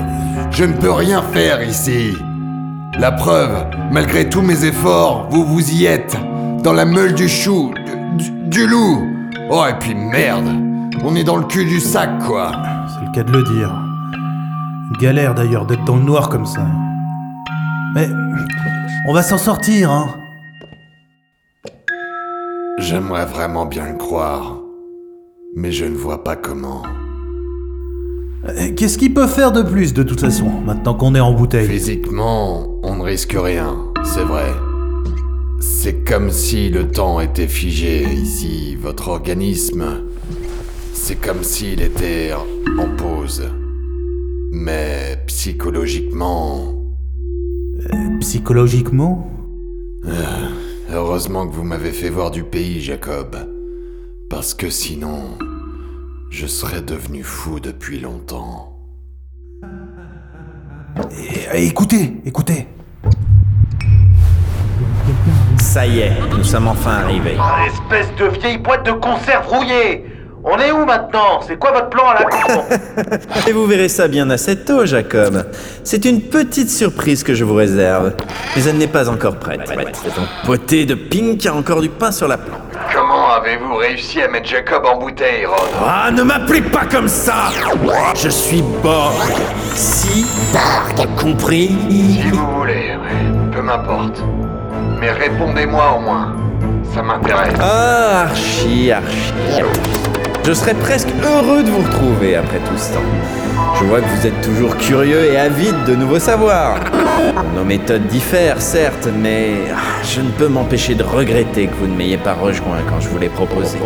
Je 0.51 0.63
ne 0.63 0.73
peux 0.73 0.91
rien 0.91 1.21
faire 1.21 1.61
ici. 1.63 2.13
La 2.97 3.11
preuve, 3.11 3.65
malgré 3.91 4.29
tous 4.29 4.41
mes 4.41 4.63
efforts, 4.63 5.27
vous 5.29 5.43
vous 5.43 5.69
y 5.71 5.85
êtes. 5.85 6.15
Dans 6.63 6.73
la 6.73 6.85
meule 6.85 7.13
du 7.13 7.27
chou, 7.27 7.73
du, 8.17 8.31
du 8.31 8.67
loup. 8.67 9.05
Oh, 9.49 9.65
et 9.69 9.73
puis 9.79 9.95
merde. 9.95 10.47
On 11.01 11.15
est 11.15 11.23
dans 11.23 11.37
le 11.37 11.45
cul 11.45 11.65
du 11.65 11.79
sac, 11.79 12.19
quoi. 12.25 12.51
C'est 12.87 13.05
le 13.05 13.11
cas 13.13 13.23
de 13.23 13.31
le 13.31 13.43
dire. 13.43 13.73
Galère 14.99 15.33
d'ailleurs 15.33 15.65
d'être 15.65 15.83
dans 15.85 15.95
le 15.95 16.03
noir 16.03 16.29
comme 16.29 16.45
ça. 16.45 16.65
Mais 17.95 18.07
on 19.07 19.13
va 19.13 19.23
s'en 19.23 19.37
sortir, 19.37 19.91
hein 19.91 20.07
J'aimerais 22.79 23.25
vraiment 23.25 23.65
bien 23.65 23.89
le 23.91 23.97
croire. 23.97 24.57
Mais 25.55 25.71
je 25.71 25.85
ne 25.85 25.95
vois 25.95 26.23
pas 26.23 26.35
comment. 26.35 26.83
Euh, 28.47 28.73
Qu'est-ce 28.75 28.97
qu'il 28.97 29.13
peut 29.13 29.27
faire 29.27 29.51
de 29.51 29.61
plus 29.61 29.93
de 29.93 30.03
toute 30.03 30.19
façon, 30.19 30.49
maintenant 30.65 30.93
qu'on 30.95 31.15
est 31.15 31.19
en 31.19 31.33
bouteille? 31.33 31.67
Physiquement, 31.67 32.67
on 32.83 32.95
ne 32.95 33.01
risque 33.03 33.35
rien, 33.39 33.75
c'est 34.03 34.23
vrai. 34.23 34.51
C'est 35.59 36.03
comme 36.03 36.29
si 36.29 36.69
le 36.69 36.89
temps 36.89 37.19
était 37.21 37.47
figé 37.47 38.03
ici, 38.13 38.75
votre 38.75 39.07
organisme. 39.07 39.83
C'est 41.05 41.15
comme 41.15 41.43
s'il 41.43 41.81
était 41.81 42.31
en 42.79 42.95
pause. 42.95 43.43
Mais 44.51 45.17
psychologiquement, 45.27 46.75
Psychologiquement? 48.21 49.29
Heureusement 50.89 51.45
que 51.45 51.53
vous 51.53 51.63
m'avez 51.63 51.91
fait 51.91 52.09
voir 52.09 52.31
du 52.31 52.43
pays, 52.45 52.79
Jacob. 52.79 53.35
Parce 54.29 54.53
que 54.53 54.69
sinon, 54.69 55.37
je 56.29 56.47
serais 56.47 56.81
devenu 56.81 57.21
fou 57.21 57.59
depuis 57.59 57.99
longtemps. 57.99 58.77
Et- 61.53 61.57
et 61.63 61.67
écoutez, 61.67 62.13
écoutez. 62.25 62.67
Ça 65.59 65.85
y 65.85 65.99
est, 65.99 66.13
nous 66.37 66.43
sommes 66.45 66.67
enfin 66.69 66.91
arrivés. 67.03 67.35
Espèce 67.67 68.07
de 68.17 68.25
vieille 68.39 68.57
boîte 68.57 68.85
de 68.85 68.93
conserve 68.93 69.45
rouillée 69.49 70.05
On 70.45 70.57
est 70.57 70.71
où 70.71 70.83
maintenant? 70.85 71.39
C'est 71.47 71.57
quoi 71.57 71.71
votre 71.71 71.89
plan 71.89 72.03
à 72.09 72.15
la 72.15 72.25
con 72.25 72.63
Et 73.47 73.53
vous 73.53 73.65
verrez 73.65 73.87
ça 73.87 74.09
bien 74.09 74.29
assez 74.29 74.57
tôt, 74.57 74.85
Jacob. 74.85 75.45
C'est 75.85 76.03
une 76.03 76.21
petite 76.21 76.69
surprise 76.69 77.23
que 77.23 77.33
je 77.33 77.45
vous 77.45 77.55
réserve. 77.55 78.13
Mais 78.55 78.63
elle 78.63 78.77
n'est 78.77 78.87
pas 78.87 79.09
encore 79.09 79.37
prête. 79.37 79.61
Ton 79.63 80.21
poté 80.45 80.85
de 80.85 80.95
Pink 80.95 81.45
a 81.45 81.53
encore 81.53 81.79
du 81.79 81.87
pain 81.87 82.11
sur 82.11 82.27
la 82.27 82.37
planche. 82.37 82.59
Comment 82.93 83.31
avez-vous 83.35 83.75
réussi 83.75 84.21
à 84.21 84.27
mettre 84.27 84.49
Jacob 84.49 84.83
en 84.85 84.97
bouteille, 84.99 85.45
Rod? 85.45 85.69
Ah, 85.81 86.11
ne 86.11 86.23
m'appelez 86.23 86.61
pas 86.61 86.85
comme 86.91 87.07
ça 87.07 87.45
Je 88.15 88.27
suis 88.27 88.61
Borg. 88.83 89.15
Si 89.75 90.25
Borg, 90.51 91.07
compris 91.17 91.71
Si 91.89 92.21
vous 92.31 92.51
voulez. 92.57 92.97
Peu 93.53 93.61
m'importe. 93.61 94.21
Mais 94.99 95.11
répondez-moi 95.11 95.95
au 95.97 96.01
moins. 96.01 96.35
Ça 96.93 97.01
m'intéresse. 97.01 97.53
Ah, 97.61 98.25
archi, 98.29 98.91
archi. 98.91 99.33
Je 100.45 100.51
serais 100.51 100.73
presque 100.73 101.07
heureux 101.23 101.63
de 101.63 101.69
vous 101.69 101.81
retrouver 101.83 102.35
après 102.35 102.59
tout 102.59 102.77
ce 102.77 102.93
temps. 102.93 102.99
Je 103.79 103.85
vois 103.85 104.01
que 104.01 104.07
vous 104.07 104.27
êtes 104.27 104.41
toujours 104.41 104.75
curieux 104.77 105.31
et 105.31 105.37
avide 105.37 105.85
de 105.85 105.95
nouveaux 105.95 106.19
savoirs. 106.19 106.79
Nos 107.55 107.63
méthodes 107.63 108.07
diffèrent, 108.07 108.61
certes, 108.61 109.07
mais 109.21 109.53
ah, 109.73 110.03
je 110.03 110.19
ne 110.19 110.29
peux 110.31 110.49
m'empêcher 110.49 110.95
de 110.95 111.03
regretter 111.03 111.67
que 111.67 111.75
vous 111.75 111.87
ne 111.87 111.95
m'ayez 111.95 112.17
pas 112.17 112.33
rejoint 112.33 112.79
quand 112.89 112.99
je 112.99 113.07
vous 113.07 113.19
l'ai 113.19 113.29
proposé. 113.29 113.79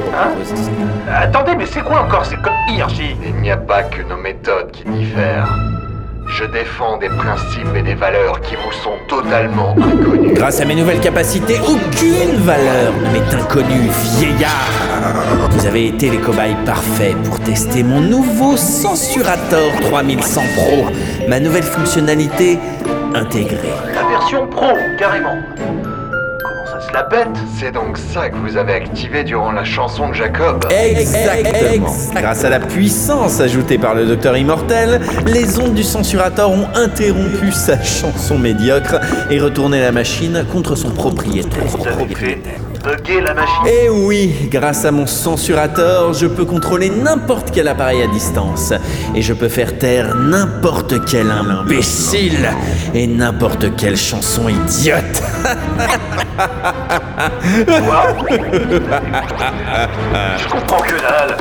Attendez, 1.08 1.56
mais 1.56 1.68
c'est 1.68 1.84
quoi 1.84 2.02
encore? 2.02 2.26
Ces 2.26 2.38
conneries, 2.38 3.16
Il 3.24 3.36
n'y 3.36 3.52
a 3.52 3.58
pas 3.58 3.84
que 3.84 4.02
nos 4.02 4.18
méthodes 4.18 4.72
qui 4.72 4.84
diffèrent. 4.84 5.77
Je 6.30 6.44
défends 6.46 6.98
des 6.98 7.10
principes 7.10 7.74
et 7.76 7.82
des 7.82 7.96
valeurs 7.96 8.42
qui 8.42 8.56
vous 8.56 8.72
sont 8.84 8.98
totalement 9.08 9.76
inconnus. 9.82 10.34
Grâce 10.34 10.60
à 10.60 10.66
mes 10.66 10.76
nouvelles 10.76 11.00
capacités, 11.00 11.56
aucune 11.60 12.36
valeur 12.42 12.94
ne 12.94 13.12
m'est 13.12 13.34
inconnue, 13.34 13.90
vieillard. 14.18 15.50
Vous 15.52 15.66
avez 15.66 15.88
été 15.88 16.10
les 16.10 16.18
cobayes 16.18 16.58
parfaits 16.66 17.16
pour 17.24 17.40
tester 17.40 17.82
mon 17.82 18.02
nouveau 18.02 18.58
Censurator 18.58 19.72
3100 19.82 20.42
Pro, 20.56 20.86
ma 21.28 21.40
nouvelle 21.40 21.64
fonctionnalité 21.64 22.60
intégrée. 23.16 23.74
La 23.94 24.04
version 24.08 24.48
pro, 24.48 24.74
carrément. 25.00 25.38
La 26.94 27.04
pète 27.04 27.28
C'est 27.60 27.72
donc 27.72 27.98
ça 27.98 28.30
que 28.30 28.36
vous 28.38 28.58
avez 28.58 28.74
activé 28.74 29.24
durant 29.24 29.52
la 29.52 29.64
chanson 29.64 30.10
de 30.10 30.14
Jacob 30.14 30.66
Exactement. 30.72 31.94
Grâce 32.16 32.44
à 32.44 32.50
la 32.50 32.60
puissance 32.60 33.40
ajoutée 33.40 33.78
par 33.78 33.94
le 33.94 34.06
Docteur 34.06 34.38
Immortel, 34.38 35.02
les 35.26 35.60
ondes 35.60 35.74
du 35.74 35.84
censurator 35.84 36.52
ont 36.52 36.68
interrompu 36.76 37.52
sa 37.52 37.82
chanson 37.82 38.38
médiocre 38.40 39.00
et 39.30 39.40
retourné 39.40 39.82
la 39.82 39.92
machine 39.92 40.46
contre 40.52 40.76
son 40.76 40.92
propriétaire. 40.92 41.64
Bugger 42.88 43.20
la 43.20 43.34
machine 43.34 43.68
Et 43.68 43.90
oui, 43.90 44.34
grâce 44.50 44.86
à 44.86 44.92
mon 44.92 45.06
censurator, 45.06 46.14
je 46.14 46.26
peux 46.26 46.46
contrôler 46.46 46.90
n'importe 46.90 47.52
quel 47.52 47.68
appareil 47.68 48.02
à 48.02 48.08
distance. 48.08 48.72
Et 49.14 49.22
je 49.22 49.34
peux 49.34 49.50
faire 49.50 49.78
taire 49.78 50.16
n'importe 50.16 51.04
quel 51.06 51.30
imbécile 51.30 52.50
et 52.94 53.06
n'importe 53.06 53.76
quelle 53.76 53.98
chanson 53.98 54.48
idiote. 54.48 55.22
Je 60.38 60.48
comprends 60.50 60.82
que 60.82 61.02
dalle. 61.02 61.38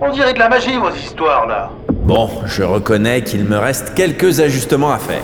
On 0.00 0.10
dirait 0.10 0.32
de 0.32 0.38
la 0.38 0.48
magie, 0.48 0.78
vos 0.78 0.94
histoires, 0.94 1.46
là. 1.46 1.70
Bon, 1.90 2.30
je 2.46 2.62
reconnais 2.62 3.22
qu'il 3.22 3.44
me 3.44 3.58
reste 3.58 3.92
quelques 3.94 4.40
ajustements 4.40 4.92
à 4.92 4.98
faire. 4.98 5.20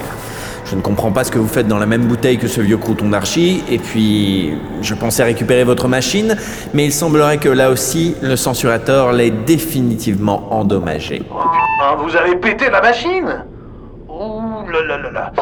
Je 0.65 0.77
ne 0.77 0.81
comprends 0.81 1.13
pas 1.13 1.25
ce 1.25 1.31
que 1.31 1.39
vous 1.39 1.49
faites 1.49 1.69
dans 1.69 1.79
la 1.79 1.87
même 1.87 2.07
bouteille 2.07 2.39
que 2.39 2.49
ce 2.49 2.61
vieux 2.61 2.79
crouton 2.79 3.11
d'archi, 3.11 3.63
et 3.69 3.79
puis 3.79 4.55
je 4.81 4.95
pensais 4.95 5.23
récupérer 5.23 5.65
votre 5.65 5.89
machine, 5.89 6.37
mais 6.73 6.87
il 6.87 6.93
semblerait 6.93 7.39
que 7.39 7.49
là 7.49 7.71
aussi, 7.71 8.15
le 8.23 8.37
censurator 8.37 9.13
l'ait 9.13 9.31
définitivement 9.31 10.49
endommagé. 10.53 11.23
Oh 11.31 11.37
putain, 11.37 12.03
vous 12.03 12.17
avez 12.17 12.37
pété 12.37 12.71
la 12.71 12.81
machine 12.81 13.45
Ouh 14.09 14.71
là 14.71 14.83
là 14.87 14.99
là 14.99 15.11
là. 15.11 15.33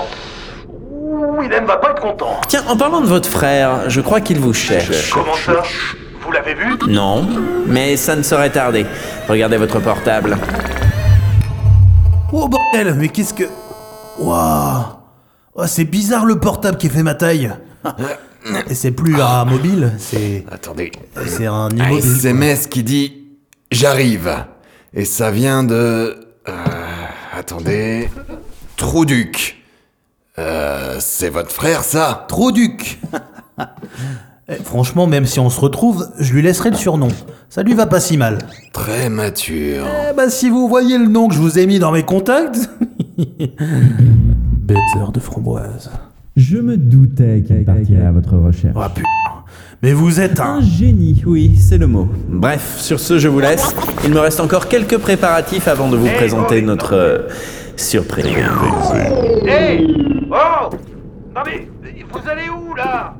Ouh, 0.90 1.40
Willem 1.40 1.66
va 1.66 1.76
pas 1.76 1.90
être 1.90 2.00
content. 2.02 2.40
Tiens, 2.48 2.62
en 2.68 2.76
parlant 2.76 3.00
de 3.00 3.06
votre 3.06 3.28
frère, 3.28 3.88
je 3.88 4.00
crois 4.00 4.20
qu'il 4.20 4.38
vous 4.40 4.54
cherche. 4.54 5.10
Comment 5.10 5.34
ça? 5.34 5.62
Vous 6.24 6.32
l'avez 6.32 6.54
vu? 6.54 6.78
Non, 6.88 7.26
mais 7.66 7.96
ça 7.96 8.16
ne 8.16 8.22
saurait 8.22 8.50
tarder. 8.50 8.86
Regardez 9.28 9.56
votre 9.56 9.80
portable. 9.80 10.36
Oh 12.32 12.48
bordel, 12.48 12.94
mais 12.96 13.08
qu'est-ce 13.08 13.34
que. 13.34 13.44
Waouh 14.18 15.01
Oh, 15.54 15.64
c'est 15.66 15.84
bizarre 15.84 16.24
le 16.24 16.38
portable 16.38 16.78
qui 16.78 16.88
fait 16.88 17.02
ma 17.02 17.14
taille. 17.14 17.52
Et 18.68 18.74
c'est 18.74 18.90
plus 18.90 19.20
un 19.20 19.44
mobile, 19.44 19.92
c'est. 19.98 20.44
Attendez. 20.50 20.90
C'est 21.26 21.46
un 21.46 21.52
Un 21.66 21.70
immobile. 21.70 21.98
SMS 21.98 22.66
qui 22.66 22.82
dit 22.82 23.24
J'arrive. 23.70 24.30
Et 24.94 25.04
ça 25.04 25.30
vient 25.30 25.62
de. 25.64 26.16
euh, 26.48 26.52
attendez. 27.36 28.08
Trouduc. 28.76 29.62
Euh, 30.38 30.96
c'est 31.00 31.28
votre 31.28 31.50
frère, 31.50 31.84
ça? 31.84 32.24
Trop 32.28 32.50
duc 32.52 32.98
Eh, 34.48 34.54
Franchement, 34.64 35.06
même 35.06 35.26
si 35.26 35.38
on 35.38 35.50
se 35.50 35.60
retrouve, 35.60 36.08
je 36.18 36.32
lui 36.32 36.42
laisserai 36.42 36.70
le 36.70 36.76
surnom. 36.76 37.08
Ça 37.50 37.62
lui 37.62 37.74
va 37.74 37.86
pas 37.86 38.00
si 38.00 38.16
mal. 38.16 38.38
Très 38.72 39.08
mature. 39.10 39.84
Eh 40.10 40.14
bah, 40.14 40.30
si 40.30 40.48
vous 40.50 40.66
voyez 40.68 40.98
le 40.98 41.06
nom 41.06 41.28
que 41.28 41.34
je 41.34 41.38
vous 41.40 41.58
ai 41.58 41.66
mis 41.66 41.78
dans 41.78 41.92
mes 41.92 42.02
contacts. 42.02 42.68
Baiser 44.62 45.10
de 45.12 45.18
framboise. 45.20 45.90
Je 46.36 46.56
me 46.58 46.76
doutais 46.76 47.42
qu'il 47.44 47.64
partirait 47.64 48.06
à 48.06 48.12
votre 48.12 48.36
recherche. 48.36 48.76
Ah 48.80 48.88
putain. 48.88 49.08
Mais 49.82 49.92
vous 49.92 50.20
êtes 50.20 50.38
un. 50.38 50.58
Un 50.58 50.60
génie, 50.60 51.20
Oui, 51.26 51.56
c'est 51.58 51.78
le 51.78 51.88
mot. 51.88 52.08
Bref, 52.28 52.76
sur 52.78 53.00
ce, 53.00 53.18
je 53.18 53.26
vous 53.26 53.40
laisse. 53.40 53.74
Il 54.04 54.10
me 54.14 54.20
reste 54.20 54.38
encore 54.38 54.68
quelques 54.68 54.98
préparatifs 54.98 55.66
avant 55.66 55.88
de 55.90 55.96
vous 55.96 56.06
présenter 56.16 56.62
notre 56.62 56.94
euh, 56.94 57.28
surprise. 57.76 58.26
Hey 59.44 59.96
Oh 60.30 60.70
Non 61.34 61.40
mais, 61.44 61.68
vous 62.12 62.28
allez 62.30 62.48
où, 62.48 62.74
là? 62.76 63.14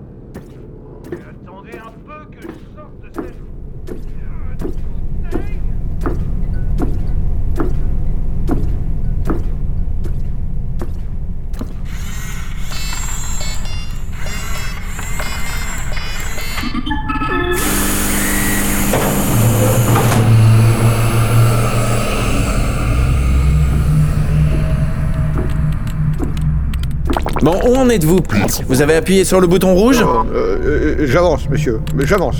Bon, 27.43 27.59
où 27.67 27.75
en 27.77 27.89
êtes-vous 27.89 28.21
Vous 28.69 28.83
avez 28.83 28.95
appuyé 28.95 29.25
sur 29.25 29.41
le 29.41 29.47
bouton 29.49 29.75
rouge 29.75 30.01
Euh, 30.35 30.59
euh, 30.65 31.07
j'avance, 31.07 31.49
monsieur, 31.51 31.81
mais 31.95 32.07
j'avance. 32.07 32.37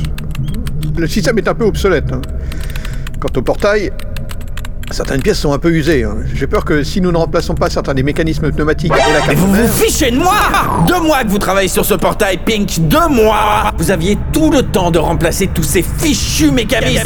Le 0.97 1.07
système 1.07 1.39
est 1.39 1.49
un 1.49 1.55
peu 1.55 1.65
obsolète. 1.65 2.13
hein. 2.13 2.21
Quant 3.19 3.29
au 3.37 3.43
portail, 3.43 3.91
certaines 4.93 5.21
pièces 5.23 5.39
sont 5.39 5.53
un 5.53 5.59
peu 5.59 5.71
usées. 5.71 6.05
hein. 6.05 6.17
J'ai 6.35 6.47
peur 6.47 6.65
que 6.65 6.85
si 6.85 7.01
nous 7.01 7.11
ne 7.11 7.17
remplaçons 7.17 7.55
pas 7.55 7.69
certains 7.69 7.95
des 7.95 8.03
mécanismes 8.05 8.53
pneumatiques 8.53 8.93
et 8.93 9.13
la 9.13 9.27
Mais 9.27 9.35
vous 9.35 9.53
vous 9.53 9.67
fichez 9.69 10.13
de 10.13 10.19
moi 10.19 10.35
Deux 10.87 11.01
mois 11.01 11.25
que 11.25 11.31
vous 11.31 11.39
travaillez 11.39 11.69
sur 11.69 11.85
ce 11.85 11.95
portail, 11.95 12.39
Pink 12.45 12.69
Deux 12.83 13.09
mois 13.09 13.73
Vous 13.79 13.91
aviez 13.91 14.17
tout 14.33 14.51
le 14.51 14.63
temps 14.63 14.91
de 14.93 14.99
remplacer 15.01 15.49
tous 15.49 15.63
ces 15.65 15.83
fichus 15.83 16.53
mécanismes 16.53 17.03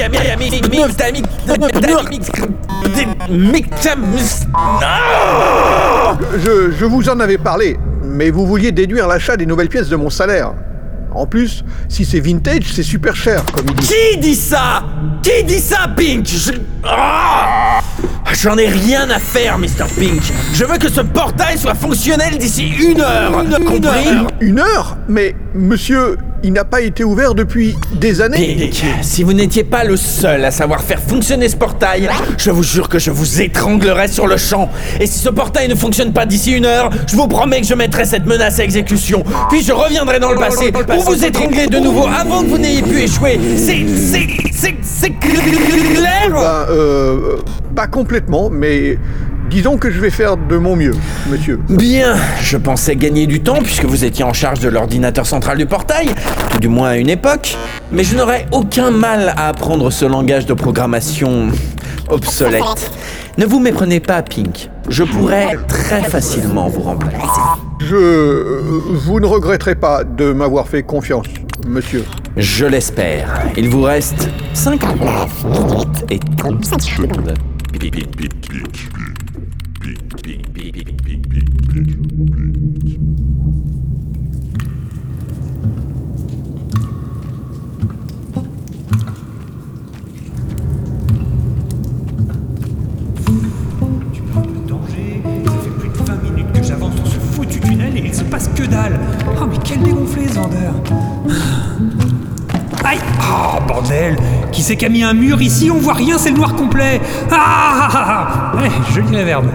je, 6.38 6.70
je 6.78 6.84
vous 6.84 7.08
en 7.08 7.20
avais 7.20 7.38
parlé, 7.38 7.76
mais 8.16 8.30
vous 8.30 8.46
vouliez 8.46 8.72
déduire 8.72 9.06
l'achat 9.06 9.36
des 9.36 9.46
nouvelles 9.46 9.68
pièces 9.68 9.88
de 9.88 9.96
mon 9.96 10.10
salaire. 10.10 10.54
En 11.16 11.26
plus, 11.26 11.64
si 11.88 12.04
c'est 12.04 12.20
vintage, 12.20 12.64
c'est 12.74 12.82
super 12.82 13.16
cher, 13.16 13.42
comme 13.54 13.66
il 13.68 13.74
dit. 13.74 13.86
Qui 14.12 14.18
dit 14.18 14.34
ça? 14.34 14.82
Qui 15.22 15.44
dit 15.44 15.60
ça, 15.60 15.88
Pink? 15.96 16.26
Je- 16.26 16.52
Ah 16.84 17.80
J'en 18.32 18.58
ai 18.58 18.66
rien 18.68 19.08
à 19.08 19.18
faire, 19.18 19.58
Mr. 19.58 19.86
Pink. 19.98 20.20
Je 20.52 20.64
veux 20.64 20.76
que 20.78 20.90
ce 20.90 21.00
portail 21.00 21.56
soit 21.56 21.74
fonctionnel 21.74 22.36
d'ici 22.38 22.68
une 22.68 23.00
heure. 23.00 23.32
Compris? 23.64 24.08
Une 24.40 24.58
heure 24.58 24.98
Mais, 25.08 25.34
monsieur, 25.54 26.18
il 26.42 26.52
n'a 26.52 26.64
pas 26.64 26.80
été 26.82 27.02
ouvert 27.02 27.34
depuis 27.34 27.76
des 27.94 28.20
années. 28.20 28.56
Pink, 28.58 28.84
si 29.02 29.22
vous 29.22 29.32
n'étiez 29.32 29.64
pas 29.64 29.84
le 29.84 29.96
seul 29.96 30.44
à 30.44 30.50
savoir 30.50 30.82
faire 30.82 31.00
fonctionner 31.00 31.48
ce 31.48 31.56
portail, 31.56 32.10
je 32.36 32.50
vous 32.50 32.62
jure 32.62 32.88
que 32.88 32.98
je 32.98 33.10
vous 33.10 33.40
étranglerai 33.40 34.08
sur 34.08 34.26
le 34.26 34.36
champ. 34.36 34.68
Et 35.00 35.06
si 35.06 35.18
ce 35.18 35.30
portail 35.30 35.68
ne 35.68 35.74
fonctionne 35.74 36.12
pas 36.12 36.26
d'ici 36.26 36.52
une 36.52 36.66
heure, 36.66 36.90
je 37.06 37.16
vous 37.16 37.28
promets 37.28 37.60
que 37.62 37.66
je 37.66 37.74
mettrai 37.74 38.04
cette 38.04 38.26
menace 38.26 38.58
à 38.58 38.64
exécution. 38.64 39.24
Puis 39.50 39.62
je 39.62 39.72
reviendrai 39.72 40.18
dans 40.20 40.30
le 40.32 40.38
passé 40.38 40.72
pour 40.72 40.84
vous 41.06 41.24
étrangler 41.24 41.66
de 41.68 41.78
nouveau 41.78 42.06
avant 42.06 42.42
que 42.42 42.48
vous 42.48 42.58
n'ayez 42.58 42.82
pu 42.82 42.98
échouer. 43.00 43.38
C'est. 43.56 43.86
c'est. 43.96 44.26
c'est. 44.52 44.74
c'est 44.82 45.10
clair? 45.10 46.30
Ben, 46.30 46.66
euh, 46.70 47.36
pas 47.74 47.86
complètement, 47.86 48.50
mais 48.50 48.98
disons 49.48 49.76
que 49.76 49.90
je 49.90 50.00
vais 50.00 50.10
faire 50.10 50.36
de 50.36 50.56
mon 50.56 50.74
mieux, 50.74 50.94
monsieur. 51.30 51.60
Bien, 51.68 52.16
je 52.42 52.56
pensais 52.56 52.96
gagner 52.96 53.26
du 53.26 53.40
temps 53.40 53.62
puisque 53.62 53.84
vous 53.84 54.04
étiez 54.04 54.24
en 54.24 54.32
charge 54.32 54.60
de 54.60 54.68
l'ordinateur 54.68 55.26
central 55.26 55.58
du 55.58 55.66
portail, 55.66 56.08
tout 56.50 56.58
du 56.58 56.68
moins 56.68 56.90
à 56.90 56.96
une 56.96 57.10
époque, 57.10 57.56
mais 57.92 58.02
je 58.02 58.16
n'aurais 58.16 58.46
aucun 58.50 58.90
mal 58.90 59.32
à 59.36 59.48
apprendre 59.48 59.90
ce 59.90 60.04
langage 60.04 60.46
de 60.46 60.54
programmation 60.54 61.48
obsolète. 62.08 62.90
Ne 63.38 63.46
vous 63.46 63.60
méprenez 63.60 64.00
pas, 64.00 64.22
Pink. 64.22 64.70
Je 64.88 65.04
pourrais 65.04 65.56
très 65.68 66.02
facilement 66.02 66.68
vous 66.68 66.82
remplacer. 66.82 67.40
Je. 67.80 68.60
Vous 68.92 69.20
ne 69.20 69.26
regretterez 69.26 69.74
pas 69.74 70.04
de 70.04 70.32
m'avoir 70.32 70.68
fait 70.68 70.82
confiance, 70.82 71.26
monsieur. 71.66 72.04
Je 72.36 72.66
l'espère. 72.66 73.28
Il 73.56 73.68
vous 73.68 73.82
reste 73.82 74.28
59 74.54 75.44
minutes 75.44 76.04
et 76.10 76.18
37 76.36 76.82
secondes. 76.82 77.34
Oh 99.40 99.46
mais 99.48 99.56
quel 99.64 99.80
dégonflé 99.82 100.28
ce 100.28 100.34
vendeur. 100.34 100.74
Aïe. 102.84 102.98
Oh 103.22 103.58
bordel. 103.66 104.16
Qui 104.52 104.62
c'est 104.62 104.76
qui 104.76 104.86
a 104.86 104.88
mis 104.88 105.02
un 105.02 105.14
mur 105.14 105.40
ici? 105.42 105.70
On 105.70 105.78
voit 105.78 105.94
rien, 105.94 106.18
c'est 106.18 106.30
le 106.30 106.36
noir 106.36 106.54
complet. 106.54 107.00
Ah 107.30 107.36
ah 107.36 107.88
ah 107.92 108.52
ah 108.54 108.56
Ouais, 108.56 108.70
joli 108.94 109.16
réverb. 109.16 109.46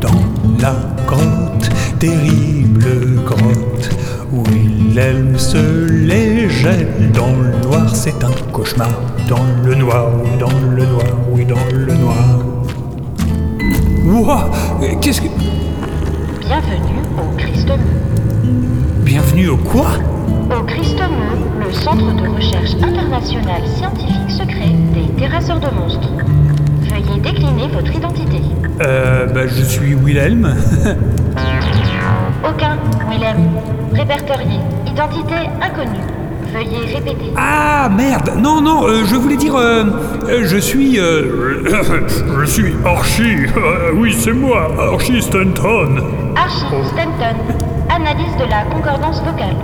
Dans 0.00 0.10
la 0.60 0.74
grotte, 1.06 1.70
terrible 1.98 2.43
Wilhelm 4.94 5.36
se 5.36 5.88
les 5.90 6.48
jette 6.48 7.10
dans 7.10 7.32
le 7.42 7.50
noir, 7.66 7.92
c'est 7.92 8.22
un 8.22 8.30
cauchemar. 8.52 8.90
Dans 9.28 9.42
le 9.64 9.74
noir, 9.74 10.06
oui, 10.22 10.30
dans 10.38 10.52
le 10.70 10.86
noir, 10.86 11.06
oui, 11.32 11.44
dans 11.44 11.56
le 11.72 11.94
noir. 11.94 12.38
Ouah 14.06 14.48
Qu'est-ce 15.00 15.20
que. 15.20 15.26
Bienvenue 16.38 17.00
au 17.18 17.36
Christemeux. 17.36 17.82
Bienvenue 19.00 19.48
au 19.48 19.56
quoi? 19.56 19.88
Au 20.56 20.62
Christemeux, 20.62 21.42
le 21.66 21.72
centre 21.72 22.12
de 22.14 22.28
recherche 22.28 22.74
international 22.80 23.62
scientifique 23.76 24.30
secret 24.30 24.70
des 24.94 25.12
terrasseurs 25.20 25.58
de 25.58 25.74
monstres. 25.74 26.12
Veuillez 26.82 27.20
décliner 27.20 27.66
votre 27.66 27.92
identité. 27.92 28.42
Euh, 28.80 29.26
bah, 29.26 29.48
je 29.48 29.62
suis 29.62 29.96
Wilhelm. 29.96 30.54
Aucun, 32.44 32.78
Willem. 33.10 33.50
Répertorié. 33.92 34.60
Identité 34.94 35.34
inconnue. 35.60 35.98
Veuillez 36.52 36.94
répéter. 36.94 37.32
Ah 37.36 37.88
merde 37.88 38.30
Non, 38.38 38.60
non, 38.60 38.86
euh, 38.86 39.02
je 39.04 39.16
voulais 39.16 39.36
dire. 39.36 39.56
euh, 39.56 39.82
euh, 40.28 40.42
je 40.44 40.56
suis. 40.56 41.00
euh, 41.00 41.64
je 42.40 42.44
suis 42.44 42.74
Archie. 42.86 43.38
Oui, 43.96 44.14
c'est 44.16 44.32
moi, 44.32 44.68
Archie 44.92 45.20
Stanton. 45.20 45.96
Archie 46.36 46.88
Stanton. 46.92 47.34
Analyse 47.90 48.36
de 48.38 48.48
la 48.48 48.62
concordance 48.72 49.20
vocale. 49.24 49.56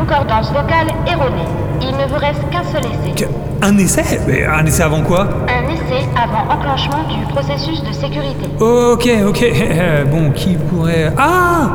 Concordance 0.00 0.48
vocale 0.52 0.88
erronée. 1.06 1.46
Il 1.80 1.88
ne 1.96 2.06
vous 2.08 2.18
reste 2.18 2.42
qu'un 2.50 2.64
seul 2.64 2.80
essai. 2.84 3.14
Que- 3.26 3.66
Un 3.66 3.78
essai? 3.78 4.20
Mais 4.26 4.44
un 4.44 4.66
essai 4.66 4.82
avant 4.82 5.02
quoi? 5.02 5.28
Un 5.48 5.72
essai 5.72 6.04
avant 6.16 6.52
enclenchement 6.52 7.04
du 7.08 7.24
processus 7.32 7.82
de 7.84 7.92
sécurité. 7.92 8.46
Ok, 8.58 9.08
ok. 9.28 9.42
euh, 9.42 10.04
bon, 10.10 10.32
qui 10.32 10.54
pourrait. 10.56 11.12
Ah 11.16 11.70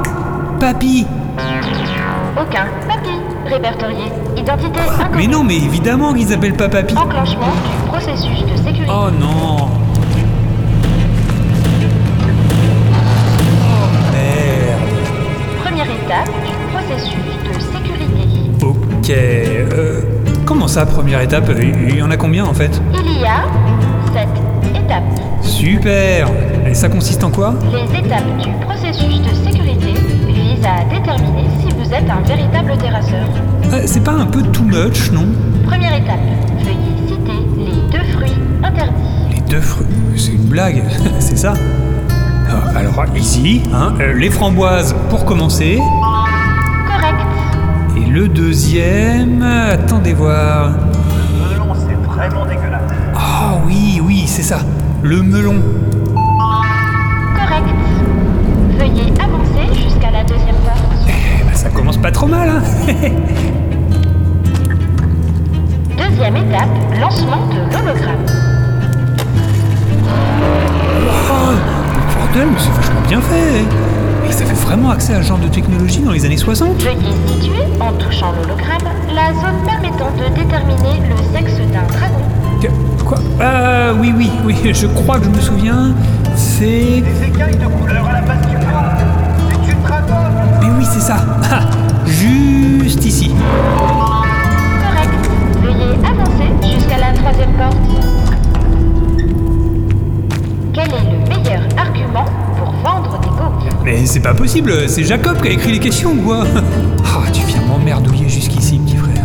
Papy 0.60 1.08
Aucun. 2.42 2.66
Papy. 2.88 3.10
Répertorié. 3.46 4.06
Identité 4.38 4.80
inconnue. 4.80 5.16
Mais 5.18 5.28
non, 5.28 5.44
mais 5.44 5.58
évidemment 5.58 6.14
qu'ils 6.14 6.28
s'appellent 6.28 6.56
pas 6.56 6.70
Papy. 6.70 6.96
Enclenchement 6.98 7.48
du 7.48 7.88
processus 7.90 8.42
de 8.42 8.56
sécurité. 8.58 8.88
Oh 8.90 9.10
non 9.20 9.70
Oh 13.64 13.88
merde 14.12 14.80
Première 15.64 15.86
étape 15.86 16.30
du 16.46 16.54
processus 16.74 17.16
de 17.48 17.54
sécurité. 17.60 18.66
Ok. 18.66 19.10
Euh, 19.10 20.02
comment 20.46 20.68
ça, 20.68 20.86
première 20.86 21.22
étape? 21.22 21.50
Il 21.60 21.96
y 21.98 22.02
en 22.02 22.10
a 22.12 22.18
combien 22.18 22.46
en 22.46 22.54
fait? 22.54 22.82
Il 22.94 23.20
y 23.20 23.26
a 23.26 23.44
sept 24.14 24.30
étapes. 24.76 25.04
Super 25.42 26.28
Et 26.66 26.74
ça 26.74 26.90
consiste 26.90 27.24
en 27.24 27.30
quoi? 27.30 27.54
Les 27.72 28.00
étapes 28.00 28.38
du 28.38 28.50
processus 28.66 29.22
de 29.22 29.34
sécurité 29.46 29.94
visent 30.28 30.66
à 30.66 30.84
déterminer 30.86 31.48
si 31.60 31.74
vous 31.76 31.81
êtes 31.94 32.10
un 32.10 32.22
véritable 32.28 32.78
terrasseur. 32.78 33.26
Euh, 33.74 33.82
C'est 33.86 34.04
pas 34.04 34.14
un 34.14 34.26
peu 34.26 34.42
too 34.44 34.64
much, 34.64 35.12
non? 35.12 35.26
Première 35.66 35.96
étape, 35.96 36.20
veuillez 36.60 37.08
citer 37.08 37.40
les 37.58 37.98
deux 37.98 38.04
fruits 38.14 38.38
interdits. 38.64 39.36
Les 39.36 39.42
deux 39.42 39.62
fruits. 39.62 39.88
C'est 40.18 40.32
une 40.34 40.46
blague, 40.46 40.84
c'est 41.20 41.38
ça? 41.38 41.54
Ah, 42.50 42.78
Alors, 42.78 43.04
ici, 43.16 43.62
hein, 43.74 43.94
euh, 44.00 44.14
les 44.14 44.30
framboises 44.30 44.96
pour 45.10 45.26
commencer. 45.26 45.80
Correct. 46.88 47.18
Et 47.98 48.10
le 48.10 48.28
deuxième. 48.28 49.42
Attendez 49.42 50.14
voir. 50.14 50.72
Melon, 50.72 51.74
c'est 51.76 51.96
vraiment 52.10 52.46
dégueulasse. 52.46 52.82
Ah 53.16 53.54
oui, 53.66 54.02
oui, 54.04 54.24
c'est 54.28 54.44
ça. 54.44 54.60
Le 55.02 55.22
melon. 55.22 55.56
Commence 61.82 61.98
pas 61.98 62.12
trop 62.12 62.28
mal, 62.28 62.48
hein 62.48 62.62
Deuxième 65.98 66.36
étape, 66.38 66.70
lancement 67.00 67.48
de 67.48 67.56
l'hologramme. 67.76 68.24
Oh, 71.32 71.54
bordel, 72.20 72.50
mais 72.54 72.60
c'est 72.60 72.70
vachement 72.72 73.02
bien 73.08 73.20
fait 73.22 73.66
Et 74.30 74.32
ça 74.32 74.46
fait 74.46 74.54
vraiment 74.68 74.92
accès 74.92 75.16
à 75.16 75.24
ce 75.24 75.28
genre 75.30 75.40
de 75.40 75.48
technologie 75.48 76.02
dans 76.02 76.12
les 76.12 76.24
années 76.24 76.38
60 76.38 76.80
Veuillez 76.84 76.98
situer, 77.28 77.64
en 77.80 77.92
touchant 77.94 78.32
l'hologramme, 78.34 78.88
la 79.16 79.34
zone 79.34 79.66
permettant 79.66 80.12
de 80.18 80.26
déterminer 80.36 81.02
le 81.10 81.16
sexe 81.36 81.58
d'un 81.74 81.88
dragon. 81.88 82.22
Que- 82.62 83.04
Quoi? 83.04 83.18
Ah 83.42 83.94
oui, 84.00 84.14
oui, 84.16 84.30
oui, 84.46 84.56
je 84.74 84.86
crois 84.86 85.18
que 85.18 85.26
je 85.26 85.30
me 85.32 85.40
souviens. 85.42 85.96
C'est... 86.36 87.02
Des 87.02 87.24
écailles 87.28 87.58
de 87.58 87.66
couleur 87.66 88.08
c'est 90.92 91.00
ça 91.00 91.18
Ah, 91.52 91.62
Juste 92.06 93.06
ici. 93.06 93.32
Correct. 94.84 95.30
Veuillez 95.62 95.96
avancer 96.06 96.76
jusqu'à 96.76 96.98
la 96.98 97.14
troisième 97.14 97.54
porte. 97.54 97.78
Quel 100.74 100.88
est 100.88 101.12
le 101.12 101.20
meilleur 101.30 101.62
argument 101.78 102.26
pour 102.58 102.72
vendre 102.84 103.20
des 103.22 103.30
gaufres 103.30 103.76
Mais 103.84 104.06
c'est 104.06 104.20
pas 104.22 104.34
possible, 104.34 104.90
c'est 104.90 105.04
Jacob 105.04 105.42
qui 105.42 105.48
a 105.50 105.52
écrit 105.52 105.72
les 105.74 105.80
questions, 105.80 106.16
quoi 106.18 106.44
Ah, 107.06 107.30
tu 107.32 107.42
viens 107.46 107.62
m'emmerdouiller 107.62 108.30
jusqu'ici, 108.30 108.80
petit 108.80 108.98
frère. 108.98 109.24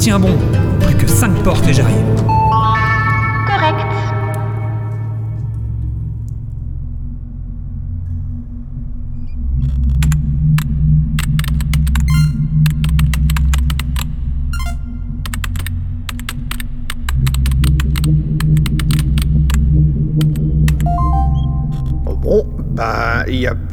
Tiens 0.00 0.18
bon, 0.18 0.36
plus 0.80 0.94
que 0.96 1.06
5 1.06 1.32
portes 1.42 1.66
et 1.68 1.72
j'arrive. 1.72 1.94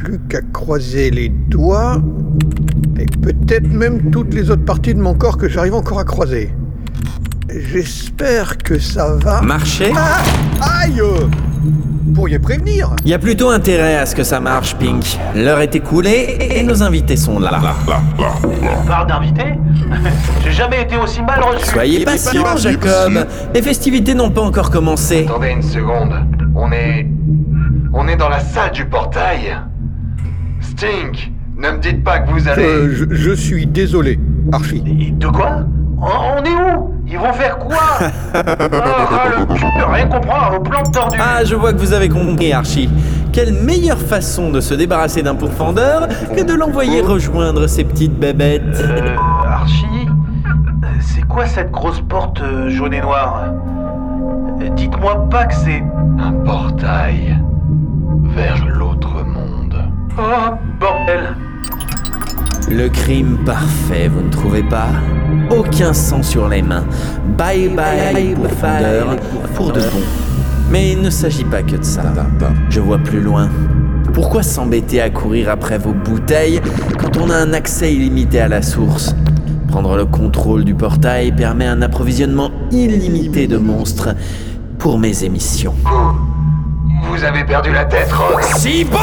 Plus 0.03 0.19
qu'à 0.29 0.41
croiser 0.53 1.11
les 1.11 1.29
doigts 1.29 2.01
Et 2.99 3.05
peut-être 3.05 3.71
même 3.71 4.09
toutes 4.11 4.33
les 4.33 4.49
autres 4.49 4.65
parties 4.65 4.95
de 4.95 4.99
mon 4.99 5.13
corps 5.13 5.37
que 5.37 5.47
j'arrive 5.47 5.75
encore 5.75 5.99
à 5.99 6.03
croiser. 6.03 6.51
J'espère 7.49 8.57
que 8.57 8.79
ça 8.79 9.15
va. 9.15 9.41
Marcher? 9.41 9.91
Ah 9.95 10.21
Aïe 10.83 11.01
Vous 11.01 12.13
pourriez 12.13 12.39
prévenir 12.39 12.95
Il 13.03 13.11
y 13.11 13.13
a 13.13 13.19
plutôt 13.19 13.49
intérêt 13.49 13.97
à 13.97 14.05
ce 14.05 14.15
que 14.15 14.23
ça 14.23 14.39
marche, 14.39 14.75
Pink. 14.75 15.19
L'heure 15.35 15.59
est 15.59 15.75
écoulée 15.75 16.37
et 16.39 16.63
nos 16.63 16.81
invités 16.81 17.17
sont 17.17 17.39
là. 17.39 17.61
On 18.17 18.87
parle 18.87 19.07
d'invité 19.07 19.43
J'ai 20.43 20.51
jamais 20.51 20.81
été 20.81 20.97
aussi 20.97 21.21
mal 21.21 21.41
reçu. 21.43 21.65
Soyez 21.65 22.05
patient, 22.05 22.57
Jacob. 22.57 23.27
Les 23.53 23.61
festivités 23.61 24.15
n'ont 24.15 24.31
pas 24.31 24.41
encore 24.41 24.71
commencé. 24.71 25.25
Attendez 25.27 25.49
une 25.49 25.61
seconde. 25.61 26.13
On 26.55 26.71
est. 26.71 27.07
On 27.93 28.07
est 28.07 28.15
dans 28.15 28.29
la 28.29 28.39
salle 28.39 28.71
du 28.71 28.85
portail. 28.85 29.57
Ne 31.57 31.71
me 31.71 31.77
dites 31.79 32.03
pas 32.03 32.19
que 32.19 32.31
vous 32.31 32.47
allez. 32.47 32.63
Euh, 32.63 32.95
je, 32.95 33.05
je 33.09 33.31
suis 33.31 33.67
désolé, 33.67 34.19
Archie. 34.51 34.83
Et 34.87 35.11
De 35.11 35.27
quoi? 35.27 35.59
On, 36.01 36.05
on 36.05 36.43
est 36.43 36.75
où? 36.75 36.91
Ils 37.07 37.17
vont 37.19 37.33
faire 37.33 37.57
quoi? 37.59 37.77
Ah, 37.99 38.07
ras 38.33 39.29
le 39.37 39.45
cul 39.53 39.65
de 39.65 39.93
rien 39.93 40.07
comprendre 40.07 40.43
à 40.43 40.49
vos 40.49 40.59
plans 40.61 40.81
tordus. 40.83 41.19
Ah, 41.21 41.43
je 41.43 41.53
vois 41.55 41.73
que 41.73 41.77
vous 41.77 41.93
avez 41.93 42.09
compris, 42.09 42.51
Archie. 42.53 42.89
Quelle 43.31 43.53
meilleure 43.53 43.99
façon 43.99 44.49
de 44.49 44.59
se 44.61 44.73
débarrasser 44.73 45.21
d'un 45.21 45.35
pourfendeur 45.35 46.07
que 46.35 46.41
de 46.41 46.53
l'envoyer 46.53 47.01
rejoindre 47.01 47.67
ses 47.67 47.83
petites 47.83 48.17
bébêtes. 48.17 48.63
Euh, 48.79 49.15
Archie 49.45 49.85
euh, 50.07 50.87
C'est 51.01 51.27
quoi 51.27 51.45
cette 51.45 51.69
grosse 51.71 52.01
porte 52.01 52.41
euh, 52.41 52.69
jaune 52.69 52.93
et 52.93 53.01
noire? 53.01 53.43
Dites-moi 54.75 55.27
pas 55.29 55.45
que 55.45 55.53
c'est... 55.55 55.83
Un 56.19 56.31
portail 56.45 57.37
vers 58.35 58.65
l'autre. 58.67 59.10
Oh, 60.17 60.55
bordel 60.79 61.35
Le 62.69 62.89
crime 62.89 63.37
parfait, 63.45 64.09
vous 64.09 64.21
ne 64.21 64.29
trouvez 64.29 64.63
pas? 64.63 64.89
Aucun 65.49 65.93
sang 65.93 66.21
sur 66.21 66.49
les 66.49 66.61
mains. 66.61 66.85
Bye 67.37 67.69
bye, 67.69 68.35
pourfendeur, 68.35 69.15
pour 69.55 69.71
de 69.71 69.79
bon. 69.79 70.01
Mais 70.69 70.91
il 70.91 71.01
ne 71.01 71.09
s'agit 71.09 71.45
pas 71.45 71.63
que 71.63 71.77
de 71.77 71.83
ça. 71.83 72.03
Je 72.69 72.79
vois 72.79 72.97
plus 72.97 73.21
loin. 73.21 73.49
Pourquoi 74.13 74.43
s'embêter 74.43 75.01
à 75.01 75.09
courir 75.09 75.49
après 75.49 75.77
vos 75.77 75.93
bouteilles 75.93 76.61
quand 76.97 77.17
on 77.17 77.29
a 77.29 77.35
un 77.35 77.53
accès 77.53 77.93
illimité 77.93 78.41
à 78.41 78.47
la 78.47 78.61
source? 78.61 79.15
Prendre 79.69 79.95
le 79.95 80.05
contrôle 80.05 80.65
du 80.65 80.75
portail 80.75 81.31
permet 81.33 81.65
un 81.65 81.81
approvisionnement 81.81 82.51
illimité 82.71 83.47
de 83.47 83.57
monstres 83.57 84.09
pour 84.77 84.99
mes 84.99 85.23
émissions. 85.23 85.75
Vous 87.21 87.27
avez 87.27 87.43
perdu 87.43 87.71
la 87.71 87.85
tête, 87.85 88.11
Rock. 88.11 88.41
Si 88.57 88.83
bon 88.83 88.97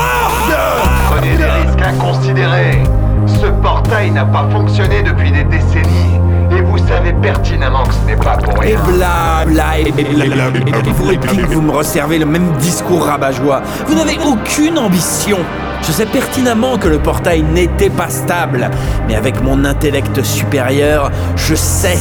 Prenez 1.08 1.36
des 1.36 1.44
risques 1.44 1.80
inconsidérés. 1.80 2.82
Ce 3.28 3.46
portail 3.62 4.10
n'a 4.10 4.24
pas 4.24 4.44
fonctionné 4.50 5.04
depuis 5.04 5.30
des 5.30 5.44
décennies. 5.44 6.18
Et 6.50 6.60
vous 6.62 6.78
savez 6.78 7.12
pertinemment 7.12 7.84
que 7.84 7.94
ce 7.94 8.00
n'est 8.08 8.16
pas 8.16 8.36
pour 8.38 8.60
Et 8.64 8.74
rien. 8.74 8.80
bla 8.88 9.44
bla 9.46 9.78
et 9.78 9.92
bla 9.92 10.24
bla 10.24 10.50
bla. 10.50 10.78
Et 10.84 10.90
vous 10.90 11.12
et 11.12 11.44
vous 11.44 11.60
me 11.62 11.70
resservez 11.70 12.18
le 12.18 12.26
même 12.26 12.50
discours 12.58 13.04
rabat-joie. 13.06 13.62
Vous 13.86 13.94
n'avez 13.94 14.18
aucune 14.26 14.80
ambition. 14.80 15.38
Je 15.82 15.92
sais 15.92 16.06
pertinemment 16.06 16.76
que 16.76 16.88
le 16.88 16.98
portail 16.98 17.44
n'était 17.44 17.88
pas 17.88 18.08
stable, 18.08 18.68
mais 19.06 19.14
avec 19.14 19.40
mon 19.44 19.64
intellect 19.64 20.24
supérieur, 20.24 21.12
je 21.36 21.54
sais, 21.54 21.96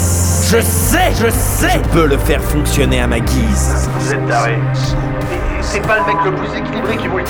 je 0.51 0.59
sais, 0.63 1.11
je 1.13 1.29
sais, 1.29 1.79
je 1.83 1.89
peux 1.91 2.07
le 2.07 2.17
faire 2.17 2.41
fonctionner 2.41 3.01
à 3.01 3.07
ma 3.07 3.19
guise. 3.19 3.87
Vous 3.99 4.13
êtes 4.13 4.27
taré. 4.27 4.57
C'est 5.69 5.81
pas 5.81 5.97
le 5.99 6.05
mec 6.05 6.15
le 6.23 6.31
plus 6.33 6.57
équilibré 6.57 6.95
qui 6.95 7.07
vous 7.09 7.17
le 7.17 7.23
dit. 7.25 7.29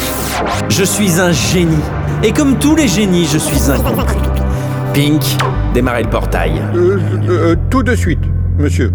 Je 0.69 0.83
suis 0.83 1.19
un 1.19 1.31
génie, 1.31 1.81
et 2.23 2.31
comme 2.31 2.59
tous 2.59 2.75
les 2.75 2.87
génies, 2.87 3.25
je 3.25 3.39
suis 3.39 3.71
un. 3.71 3.77
Pink, 4.93 5.23
démarrez 5.73 6.03
le 6.03 6.09
portail. 6.09 6.61
Euh, 6.75 6.99
euh, 7.29 7.55
tout 7.71 7.81
de 7.81 7.95
suite, 7.95 8.19
monsieur. 8.59 8.93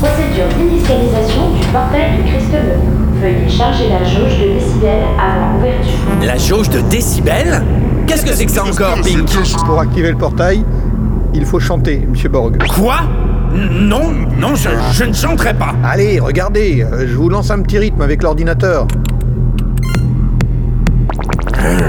Procédure 0.00 0.48
d'initialisation 0.58 1.50
du 1.54 1.66
portail 1.68 2.16
du 2.16 2.30
Christ 2.32 2.50
Bleu. 2.50 2.95
Veuillez 3.26 3.48
charger 3.50 3.88
la 3.88 4.04
jauge 4.04 4.38
de 4.38 4.54
décibels 4.54 5.02
avant 5.18 5.58
ouverture. 5.58 6.24
La 6.24 6.36
jauge 6.36 6.70
de 6.70 6.80
décibels 6.82 7.60
Qu'est-ce 8.06 8.24
que 8.24 8.32
c'est 8.32 8.46
que 8.46 8.52
ça 8.52 8.64
encore, 8.64 9.00
Pink 9.02 9.28
Pour 9.66 9.80
activer 9.80 10.10
le 10.12 10.16
portail, 10.16 10.64
il 11.34 11.44
faut 11.44 11.58
chanter, 11.58 12.06
monsieur 12.08 12.28
Borg. 12.28 12.56
Quoi 12.68 12.98
Non, 13.52 14.12
non, 14.38 14.54
je, 14.54 14.68
je 14.92 15.04
ne 15.04 15.12
chanterai 15.12 15.54
pas. 15.54 15.74
Allez, 15.84 16.20
regardez, 16.20 16.84
euh, 16.84 17.04
je 17.08 17.16
vous 17.16 17.28
lance 17.28 17.50
un 17.50 17.62
petit 17.62 17.78
rythme 17.78 18.00
avec 18.00 18.22
l'ordinateur. 18.22 18.86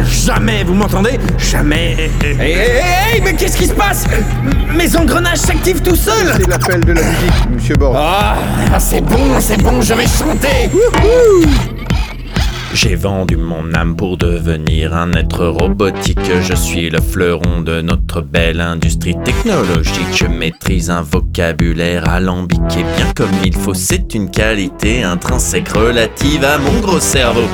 Jamais, 0.04 0.64
vous 0.64 0.74
m'entendez? 0.74 1.20
Jamais. 1.38 2.12
Hé, 2.24 2.32
hé, 2.40 3.16
hé, 3.18 3.22
mais 3.24 3.34
qu'est-ce 3.34 3.58
qui 3.58 3.66
se 3.68 3.74
passe? 3.74 4.06
Mes 4.76 4.96
engrenages 4.96 5.40
s'activent 5.40 5.82
tout 5.82 5.96
seuls 5.96 6.34
C'est 6.38 6.48
l'appel 6.48 6.82
de 6.84 6.94
la 6.94 7.02
musique, 7.02 7.50
monsieur 7.54 7.76
Borg. 7.76 7.96
Ah, 7.98 8.36
c'est 8.80 9.02
bon, 9.02 9.40
c'est 9.40 9.62
bon, 9.62 9.82
je 9.82 9.94
vais 9.94 10.08
chanter 10.08 10.70
J'ai 12.74 12.96
vendu 12.96 13.38
mon 13.38 13.74
âme 13.74 13.96
pour 13.96 14.18
devenir 14.18 14.96
un 14.96 15.12
être 15.14 15.46
robotique. 15.46 16.20
Je 16.42 16.54
suis 16.54 16.90
le 16.90 17.02
fleuron 17.02 17.62
de 17.62 17.82
notre 17.82 18.22
belle 18.22 18.62
industrie 18.62 19.16
technologique. 19.24 20.14
Je 20.14 20.26
maîtrise 20.26 20.90
un 20.90 21.02
vocabulaire 21.02 22.08
alambiqué 22.10 22.84
bien 22.96 23.12
comme 23.16 23.32
il 23.44 23.56
faut. 23.56 23.74
C'est 23.74 24.14
une 24.14 24.30
qualité 24.30 25.04
intrinsèque 25.04 25.70
relative 25.70 26.44
à 26.44 26.58
mon 26.58 26.80
gros 26.80 27.00
cerveau. 27.00 27.48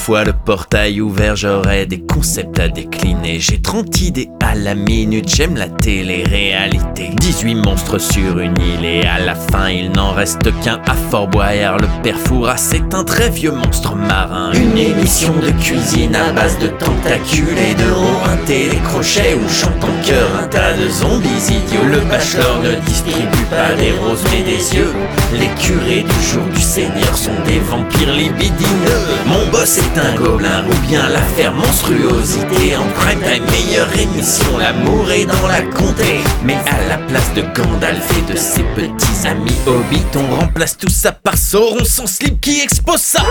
Fois 0.00 0.24
le 0.24 0.32
portail 0.32 1.02
ouvert, 1.02 1.36
j'aurai 1.36 1.84
des 1.84 2.00
concepts 2.00 2.58
à 2.58 2.68
décliner. 2.68 3.38
J'ai 3.38 3.60
30 3.60 4.00
idées 4.00 4.30
à 4.42 4.54
la 4.54 4.74
minute, 4.74 5.28
j'aime 5.28 5.56
la 5.56 5.68
télé-réalité. 5.68 7.10
18 7.20 7.54
monstres 7.56 7.98
sur 7.98 8.38
une 8.38 8.56
île 8.58 8.84
et 8.84 9.02
à 9.02 9.18
la 9.20 9.34
fin 9.34 9.68
il 9.68 9.92
n'en 9.92 10.12
reste 10.12 10.50
qu'un 10.62 10.80
à 10.86 10.94
Fort 10.94 11.28
Boyard. 11.28 11.76
Le 11.76 11.86
père 12.02 12.16
Fouras, 12.16 12.56
c'est 12.56 12.94
un 12.94 13.04
très 13.04 13.28
vieux 13.28 13.52
monstre 13.52 13.94
marin. 13.94 14.52
Une 14.54 14.78
émission 14.78 15.34
de 15.34 15.50
cuisine 15.62 16.16
à 16.16 16.32
base 16.32 16.58
de 16.58 16.68
tentacules 16.68 17.58
et 17.58 17.74
de 17.74 17.90
ronds, 17.90 18.24
un 18.24 18.46
télécrochet 18.46 19.34
où 19.34 19.48
chante 19.50 19.84
en 19.84 20.06
chœur 20.06 20.28
un 20.42 20.46
tas 20.46 20.72
de 20.78 20.88
zombies 20.88 21.28
idiots. 21.28 21.84
Le 21.84 22.00
bachelor 22.08 22.62
ne 22.62 22.74
distribue 22.86 23.46
pas 23.50 23.74
des 23.78 23.92
roses 23.92 24.24
mais 24.32 24.44
des 24.44 24.76
yeux. 24.76 24.94
Les 25.34 25.50
curés 25.62 26.04
du 26.04 26.24
jour 26.26 26.44
du 26.54 26.60
Seigneur 26.62 27.14
sont 27.14 27.38
des 27.46 27.58
vampires 27.58 28.14
libidineux. 28.14 29.00
Mon 29.26 29.46
boss 29.50 29.76
est 29.76 29.89
ou 29.96 30.86
bien 30.86 31.08
l'affaire 31.08 31.52
monstruosité 31.52 32.76
en 32.76 32.86
prime 32.94 33.20
time 33.20 33.44
meilleure 33.50 33.92
émission. 33.98 34.58
L'amour 34.58 35.10
est 35.10 35.26
dans 35.26 35.48
la 35.48 35.62
comté. 35.62 36.20
Mais 36.44 36.54
à 36.54 36.88
la 36.88 36.98
place 36.98 37.32
de 37.34 37.42
Gandalf 37.42 38.08
et 38.18 38.32
de 38.32 38.36
ses 38.36 38.62
petits 38.62 39.26
amis 39.26 39.56
hobbits, 39.66 40.02
on 40.16 40.36
remplace 40.36 40.76
tout 40.76 40.88
ça 40.88 41.12
par 41.12 41.36
Sauron 41.36 41.84
sans 41.84 42.06
slip 42.06 42.40
qui 42.40 42.60
expose 42.60 43.00
ça. 43.00 43.22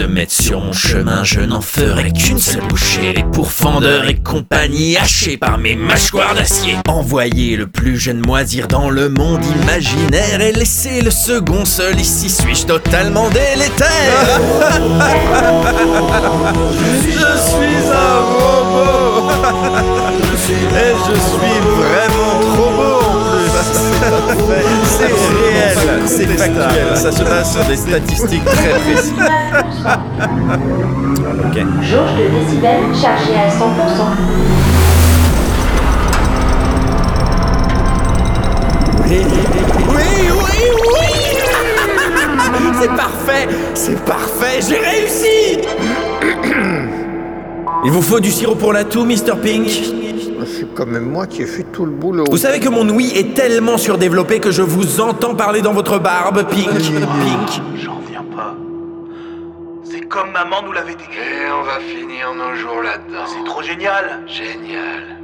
Se 0.00 0.06
mettent 0.06 0.30
sur 0.30 0.62
mon 0.62 0.72
chemin, 0.72 1.24
je 1.24 1.40
n'en 1.40 1.60
ferai 1.60 2.10
qu'une 2.10 2.38
seule 2.38 2.66
bouchée. 2.68 3.12
Les 3.12 3.22
pourfendeurs 3.22 4.08
et 4.08 4.14
compagnie 4.14 4.96
hachés 4.96 5.36
par 5.36 5.58
mes 5.58 5.76
mâchoires 5.76 6.34
d'acier. 6.34 6.76
Envoyez 6.88 7.56
le 7.56 7.66
plus 7.66 7.98
jeune 7.98 8.20
moisir 8.20 8.66
dans 8.66 8.88
le 8.88 9.10
monde 9.10 9.44
imaginaire 9.62 10.40
et 10.40 10.52
laissez 10.52 11.02
le 11.02 11.10
second 11.10 11.66
seul. 11.66 12.00
Ici 12.00 12.30
suis-je 12.30 12.64
totalement 12.64 13.28
délétère. 13.28 14.40
je 17.04 17.10
suis 17.10 17.90
un 17.92 18.20
robot. 18.38 19.30
et 20.48 20.94
je 21.08 21.14
suis 21.14 21.60
vraiment 21.76 22.39
C'est 24.84 25.04
réel, 25.06 26.02
c'est 26.06 26.26
factuel. 26.26 26.96
Ça 26.96 27.12
se 27.12 27.22
base 27.22 27.52
sur 27.52 27.64
des 27.64 27.76
statistiques 27.76 28.44
très 28.44 28.70
précises. 28.80 29.12
Ok. 31.44 31.56
Jauge 31.82 32.14
de 32.18 32.28
décibels 32.38 32.94
chargée 33.00 33.36
à 33.36 33.48
100%. 33.48 33.60
Oui, 39.08 39.18
oui, 39.88 40.04
oui, 40.28 40.60
oui 40.94 41.10
C'est 42.80 42.90
C'est 43.74 44.04
parfait, 44.04 44.60
j'ai 44.68 44.78
réussi 44.78 45.58
Il 47.84 47.90
vous 47.90 48.02
faut 48.02 48.20
du 48.20 48.30
sirop 48.30 48.54
pour 48.54 48.72
la 48.72 48.84
toux, 48.84 49.04
Mr. 49.04 49.36
Pink 49.42 49.99
quand 50.74 50.86
même 50.86 51.10
moi 51.10 51.26
qui 51.26 51.42
ai 51.42 51.46
fait 51.46 51.64
tout 51.64 51.84
le 51.84 51.90
boulot. 51.90 52.24
Vous 52.30 52.36
savez 52.36 52.60
que 52.60 52.68
mon 52.68 52.88
ouïe 52.88 53.12
est 53.16 53.34
tellement 53.34 53.78
surdéveloppé 53.78 54.40
que 54.40 54.50
je 54.50 54.62
vous 54.62 55.00
entends 55.00 55.34
parler 55.34 55.62
dans 55.62 55.72
votre 55.72 55.98
barbe, 55.98 56.44
Pink. 56.48 56.70
Pink. 56.70 57.62
J'en 57.76 57.96
reviens 57.96 58.24
pas. 58.34 58.54
C'est 59.84 60.00
comme 60.02 60.30
maman 60.32 60.62
nous 60.64 60.72
l'avait 60.72 60.92
décrit. 60.92 61.18
Et 61.18 61.50
on 61.50 61.62
va 61.64 61.78
finir 61.80 62.34
nos 62.34 62.54
jours 62.56 62.82
là-dedans. 62.82 63.24
C'est 63.26 63.44
trop 63.44 63.62
génial. 63.62 64.20
Génial. 64.26 65.18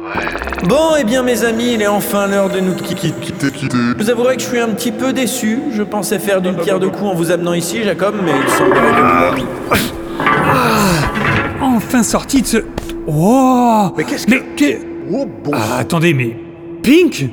Ouais. 0.00 0.66
Bon, 0.68 0.96
eh 0.98 1.04
bien, 1.04 1.22
mes 1.22 1.44
amis, 1.44 1.74
il 1.74 1.82
est 1.82 1.86
enfin 1.86 2.26
l'heure 2.26 2.50
de 2.50 2.60
nous 2.60 2.74
quitter. 2.74 3.14
Je 3.40 3.96
vous 3.96 4.10
avouerai 4.10 4.36
que 4.36 4.42
je 4.42 4.48
suis 4.48 4.58
un 4.58 4.68
petit 4.68 4.92
peu 4.92 5.12
déçu. 5.12 5.60
Je 5.72 5.82
pensais 5.82 6.18
faire 6.18 6.40
d'une 6.42 6.56
pierre 6.56 6.78
deux 6.78 6.90
coups 6.90 7.10
en 7.10 7.14
vous 7.14 7.30
amenant 7.30 7.54
ici, 7.54 7.82
Jacob, 7.82 8.14
mais 8.22 8.32
il 8.32 8.50
semblerait 8.52 9.40
que... 9.40 9.42
Enfin 11.62 12.02
sorti 12.02 12.42
de 12.42 12.46
ce... 12.46 12.58
Oh 13.06 13.90
Mais 13.96 14.04
qu'est-ce 14.04 14.26
que- 14.26 14.30
Mais 14.32 14.42
qu'est- 14.56 14.80
Oh 15.12 15.26
bon. 15.44 15.50
Ah, 15.54 15.78
attendez, 15.80 16.14
mais... 16.14 16.36
Pink 16.82 17.26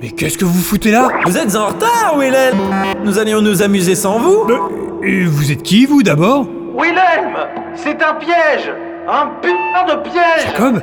Mais 0.00 0.10
qu'est-ce 0.10 0.38
que 0.38 0.44
vous 0.44 0.60
foutez 0.60 0.90
là 0.90 1.08
Vous 1.26 1.36
êtes 1.36 1.54
en 1.56 1.66
retard, 1.66 2.16
Willem 2.18 2.56
Nous 3.04 3.18
allions 3.18 3.40
nous 3.42 3.62
amuser 3.62 3.94
sans 3.94 4.18
vous 4.18 4.44
Euh, 4.48 5.04
Et 5.06 5.24
vous 5.24 5.50
êtes 5.52 5.62
qui, 5.62 5.86
vous, 5.86 6.02
d'abord 6.02 6.46
Willem 6.76 7.36
C'est 7.74 8.00
un 8.02 8.14
piège 8.14 8.72
Un 9.08 9.26
putain 9.42 9.94
de 9.96 10.02
piège 10.02 10.46
Jacob 10.46 10.80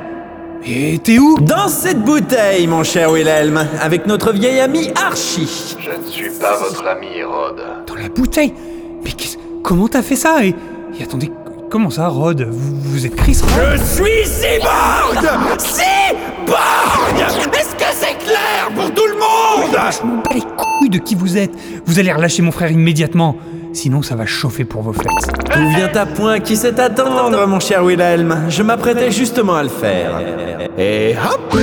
Et 0.64 0.98
t'es 0.98 1.18
où 1.18 1.38
Dans 1.40 1.68
cette 1.68 2.02
bouteille, 2.02 2.66
mon 2.66 2.84
cher 2.84 3.10
Wilhelm, 3.10 3.58
avec 3.80 4.06
notre 4.06 4.32
vieil 4.32 4.60
ami 4.60 4.90
Archie. 4.94 5.76
Je 5.78 5.90
ne 5.90 6.04
suis 6.10 6.30
pas 6.40 6.56
votre 6.56 6.86
ami, 6.86 7.22
Rod. 7.22 7.62
Dans 7.86 7.94
la 7.94 8.08
bouteille 8.08 8.52
Mais 9.04 9.12
qu'est-ce... 9.12 9.36
Comment 9.62 9.88
t'as 9.88 10.02
fait 10.02 10.16
ça 10.16 10.44
et... 10.44 10.54
et 10.98 11.02
attendez, 11.02 11.30
comment 11.70 11.90
ça, 11.90 12.08
Rod 12.08 12.42
vous, 12.42 12.80
vous 12.80 13.06
êtes 13.06 13.14
Chris 13.16 13.38
Rod 13.42 13.78
Je 13.78 13.84
suis 13.84 14.24
Cyborg 14.24 15.58
Cyborg 15.58 17.18
Est-ce 17.54 17.74
que 17.74 17.84
c'est 17.92 18.18
clair 18.18 18.68
pour 18.74 18.92
tout 18.92 19.06
le 19.06 19.14
monde 19.14 19.70
Je 19.90 20.06
m'en 20.06 20.16
bats 20.16 20.34
les 20.34 20.40
couilles 20.40 20.90
de 20.90 20.98
qui 20.98 21.14
vous 21.14 21.36
êtes 21.36 21.52
Vous 21.86 21.98
allez 21.98 22.12
relâcher 22.12 22.42
mon 22.42 22.52
frère 22.52 22.70
immédiatement 22.70 23.36
Sinon, 23.72 24.00
ça 24.00 24.14
va 24.16 24.24
chauffer 24.24 24.64
pour 24.64 24.80
vos 24.80 24.94
fêtes. 24.94 25.04
Tout 25.52 25.68
vient 25.76 25.94
à 25.94 26.06
point 26.06 26.40
qui 26.40 26.56
sait 26.56 26.80
attendre, 26.80 27.46
mon 27.46 27.60
cher 27.60 27.84
Wilhelm. 27.84 28.46
Je 28.48 28.62
m'apprêtais 28.62 29.10
justement 29.10 29.54
à 29.54 29.62
le 29.62 29.68
faire. 29.68 30.18
Et 30.78 31.14
hop 31.14 31.54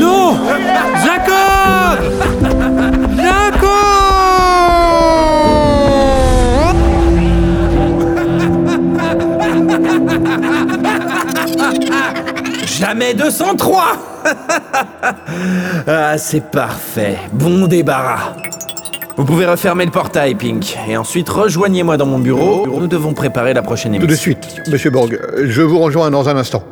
Non 0.00 0.38
Jacob 1.04 1.98
Jamais 12.66 13.14
203 13.14 13.82
Ah, 15.86 16.18
c'est 16.18 16.44
parfait. 16.50 17.18
Bon 17.32 17.66
débarras. 17.66 18.34
Vous 19.16 19.24
pouvez 19.24 19.44
refermer 19.46 19.84
le 19.84 19.90
portail, 19.90 20.34
Pink. 20.34 20.76
Et 20.88 20.96
ensuite, 20.96 21.28
rejoignez-moi 21.28 21.96
dans 21.96 22.06
mon 22.06 22.18
bureau. 22.18 22.66
Nous 22.66 22.86
devons 22.86 23.12
préparer 23.12 23.52
la 23.52 23.62
prochaine 23.62 23.92
Tout 23.92 24.04
émission. 24.04 24.14
de 24.14 24.16
suite, 24.44 24.68
Monsieur 24.68 24.90
Borg. 24.90 25.18
Je 25.44 25.62
vous 25.62 25.78
rejoins 25.78 26.10
dans 26.10 26.28
un 26.28 26.36
instant. 26.36 26.62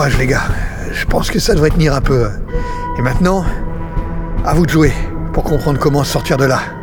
Courage 0.00 0.16
les 0.16 0.28
gars. 0.28 0.48
Je 0.94 1.04
pense 1.04 1.30
que 1.30 1.38
ça 1.38 1.52
devrait 1.52 1.68
tenir 1.68 1.94
un 1.94 2.00
peu. 2.00 2.30
Et 2.98 3.02
maintenant, 3.02 3.44
à 4.46 4.54
vous 4.54 4.64
de 4.64 4.70
jouer 4.70 4.94
pour 5.34 5.44
comprendre 5.44 5.78
comment 5.78 6.04
sortir 6.04 6.38
de 6.38 6.46
là. 6.46 6.79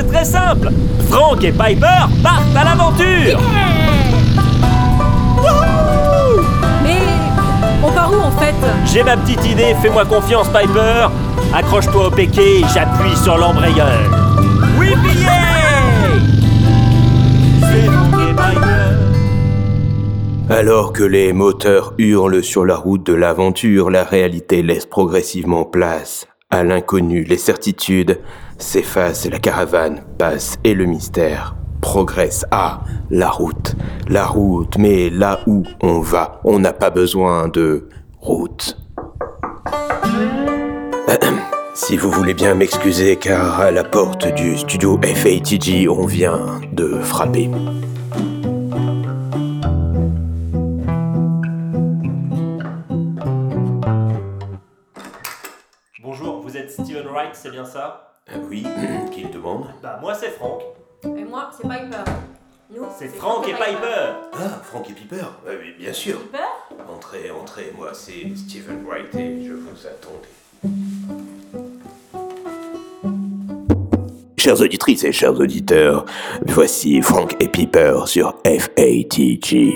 C'est 0.00 0.06
très 0.06 0.24
simple. 0.24 0.70
Frank 1.10 1.42
et 1.44 1.52
Piper 1.52 2.06
partent 2.22 2.56
à 2.56 2.64
l'aventure. 2.64 3.40
Mais 6.82 6.98
on 7.82 7.90
part 7.92 8.12
où 8.12 8.20
en 8.20 8.30
fait 8.30 8.54
J'ai 8.86 9.02
ma 9.02 9.16
petite 9.16 9.44
idée, 9.46 9.74
fais-moi 9.82 10.04
confiance 10.04 10.48
Piper. 10.48 11.08
Accroche-toi 11.54 12.06
au 12.06 12.10
péquet 12.10 12.60
et 12.60 12.64
j'appuie 12.72 13.16
sur 13.16 13.36
l'embrayeur. 13.36 13.98
Oui. 14.78 14.94
Alors 20.48 20.92
que 20.92 21.04
les 21.04 21.32
moteurs 21.32 21.94
hurlent 21.98 22.42
sur 22.42 22.64
la 22.64 22.76
route 22.76 23.06
de 23.06 23.12
l'aventure, 23.12 23.88
la 23.88 24.02
réalité 24.02 24.62
laisse 24.62 24.84
progressivement 24.84 25.64
place 25.64 26.26
à 26.50 26.64
l'inconnu. 26.64 27.22
Les 27.22 27.38
certitudes 27.38 28.18
s'effacent, 28.60 29.26
la 29.26 29.38
caravane 29.38 30.02
passe 30.18 30.58
et 30.64 30.74
le 30.74 30.84
mystère 30.84 31.56
progresse. 31.80 32.44
Ah, 32.50 32.80
la 33.10 33.30
route, 33.30 33.74
la 34.08 34.26
route, 34.26 34.76
mais 34.78 35.10
là 35.10 35.40
où 35.46 35.64
on 35.82 36.00
va, 36.00 36.40
on 36.44 36.58
n'a 36.58 36.72
pas 36.72 36.90
besoin 36.90 37.48
de 37.48 37.88
route. 38.20 38.76
Si 41.72 41.96
vous 41.96 42.10
voulez 42.10 42.34
bien 42.34 42.54
m'excuser, 42.54 43.16
car 43.16 43.60
à 43.60 43.70
la 43.70 43.84
porte 43.84 44.26
du 44.34 44.58
studio 44.58 45.00
FATG, 45.02 45.88
on 45.88 46.04
vient 46.04 46.60
de 46.72 46.98
frapper. 47.00 47.48
C'est 60.30 60.36
Frank. 60.36 60.62
Et 61.04 61.24
moi, 61.24 61.50
c'est 61.56 61.62
Piper. 61.62 62.10
Nous, 62.72 62.84
C'est 62.96 63.08
Frank 63.08 63.48
et 63.48 63.52
Piper. 63.52 64.12
Ah, 64.32 64.60
Frank 64.62 64.88
et 64.88 64.92
Piper 64.92 65.24
Oui, 65.44 65.74
bien 65.78 65.92
sûr. 65.92 66.20
Piper 66.20 66.38
Entrez, 66.88 67.30
entrez, 67.30 67.72
moi 67.76 67.90
c'est 67.92 68.26
Stephen 68.36 68.84
Wright 68.86 69.12
et 69.16 69.44
je 69.44 69.52
vous 69.52 69.86
attendais. 69.86 70.28
Chères 74.36 74.60
auditrices 74.60 75.04
et 75.04 75.12
chers 75.12 75.38
auditeurs, 75.38 76.04
voici 76.46 77.02
Frank 77.02 77.34
et 77.40 77.48
Piper 77.48 78.02
sur 78.06 78.34
FATG. 78.44 79.72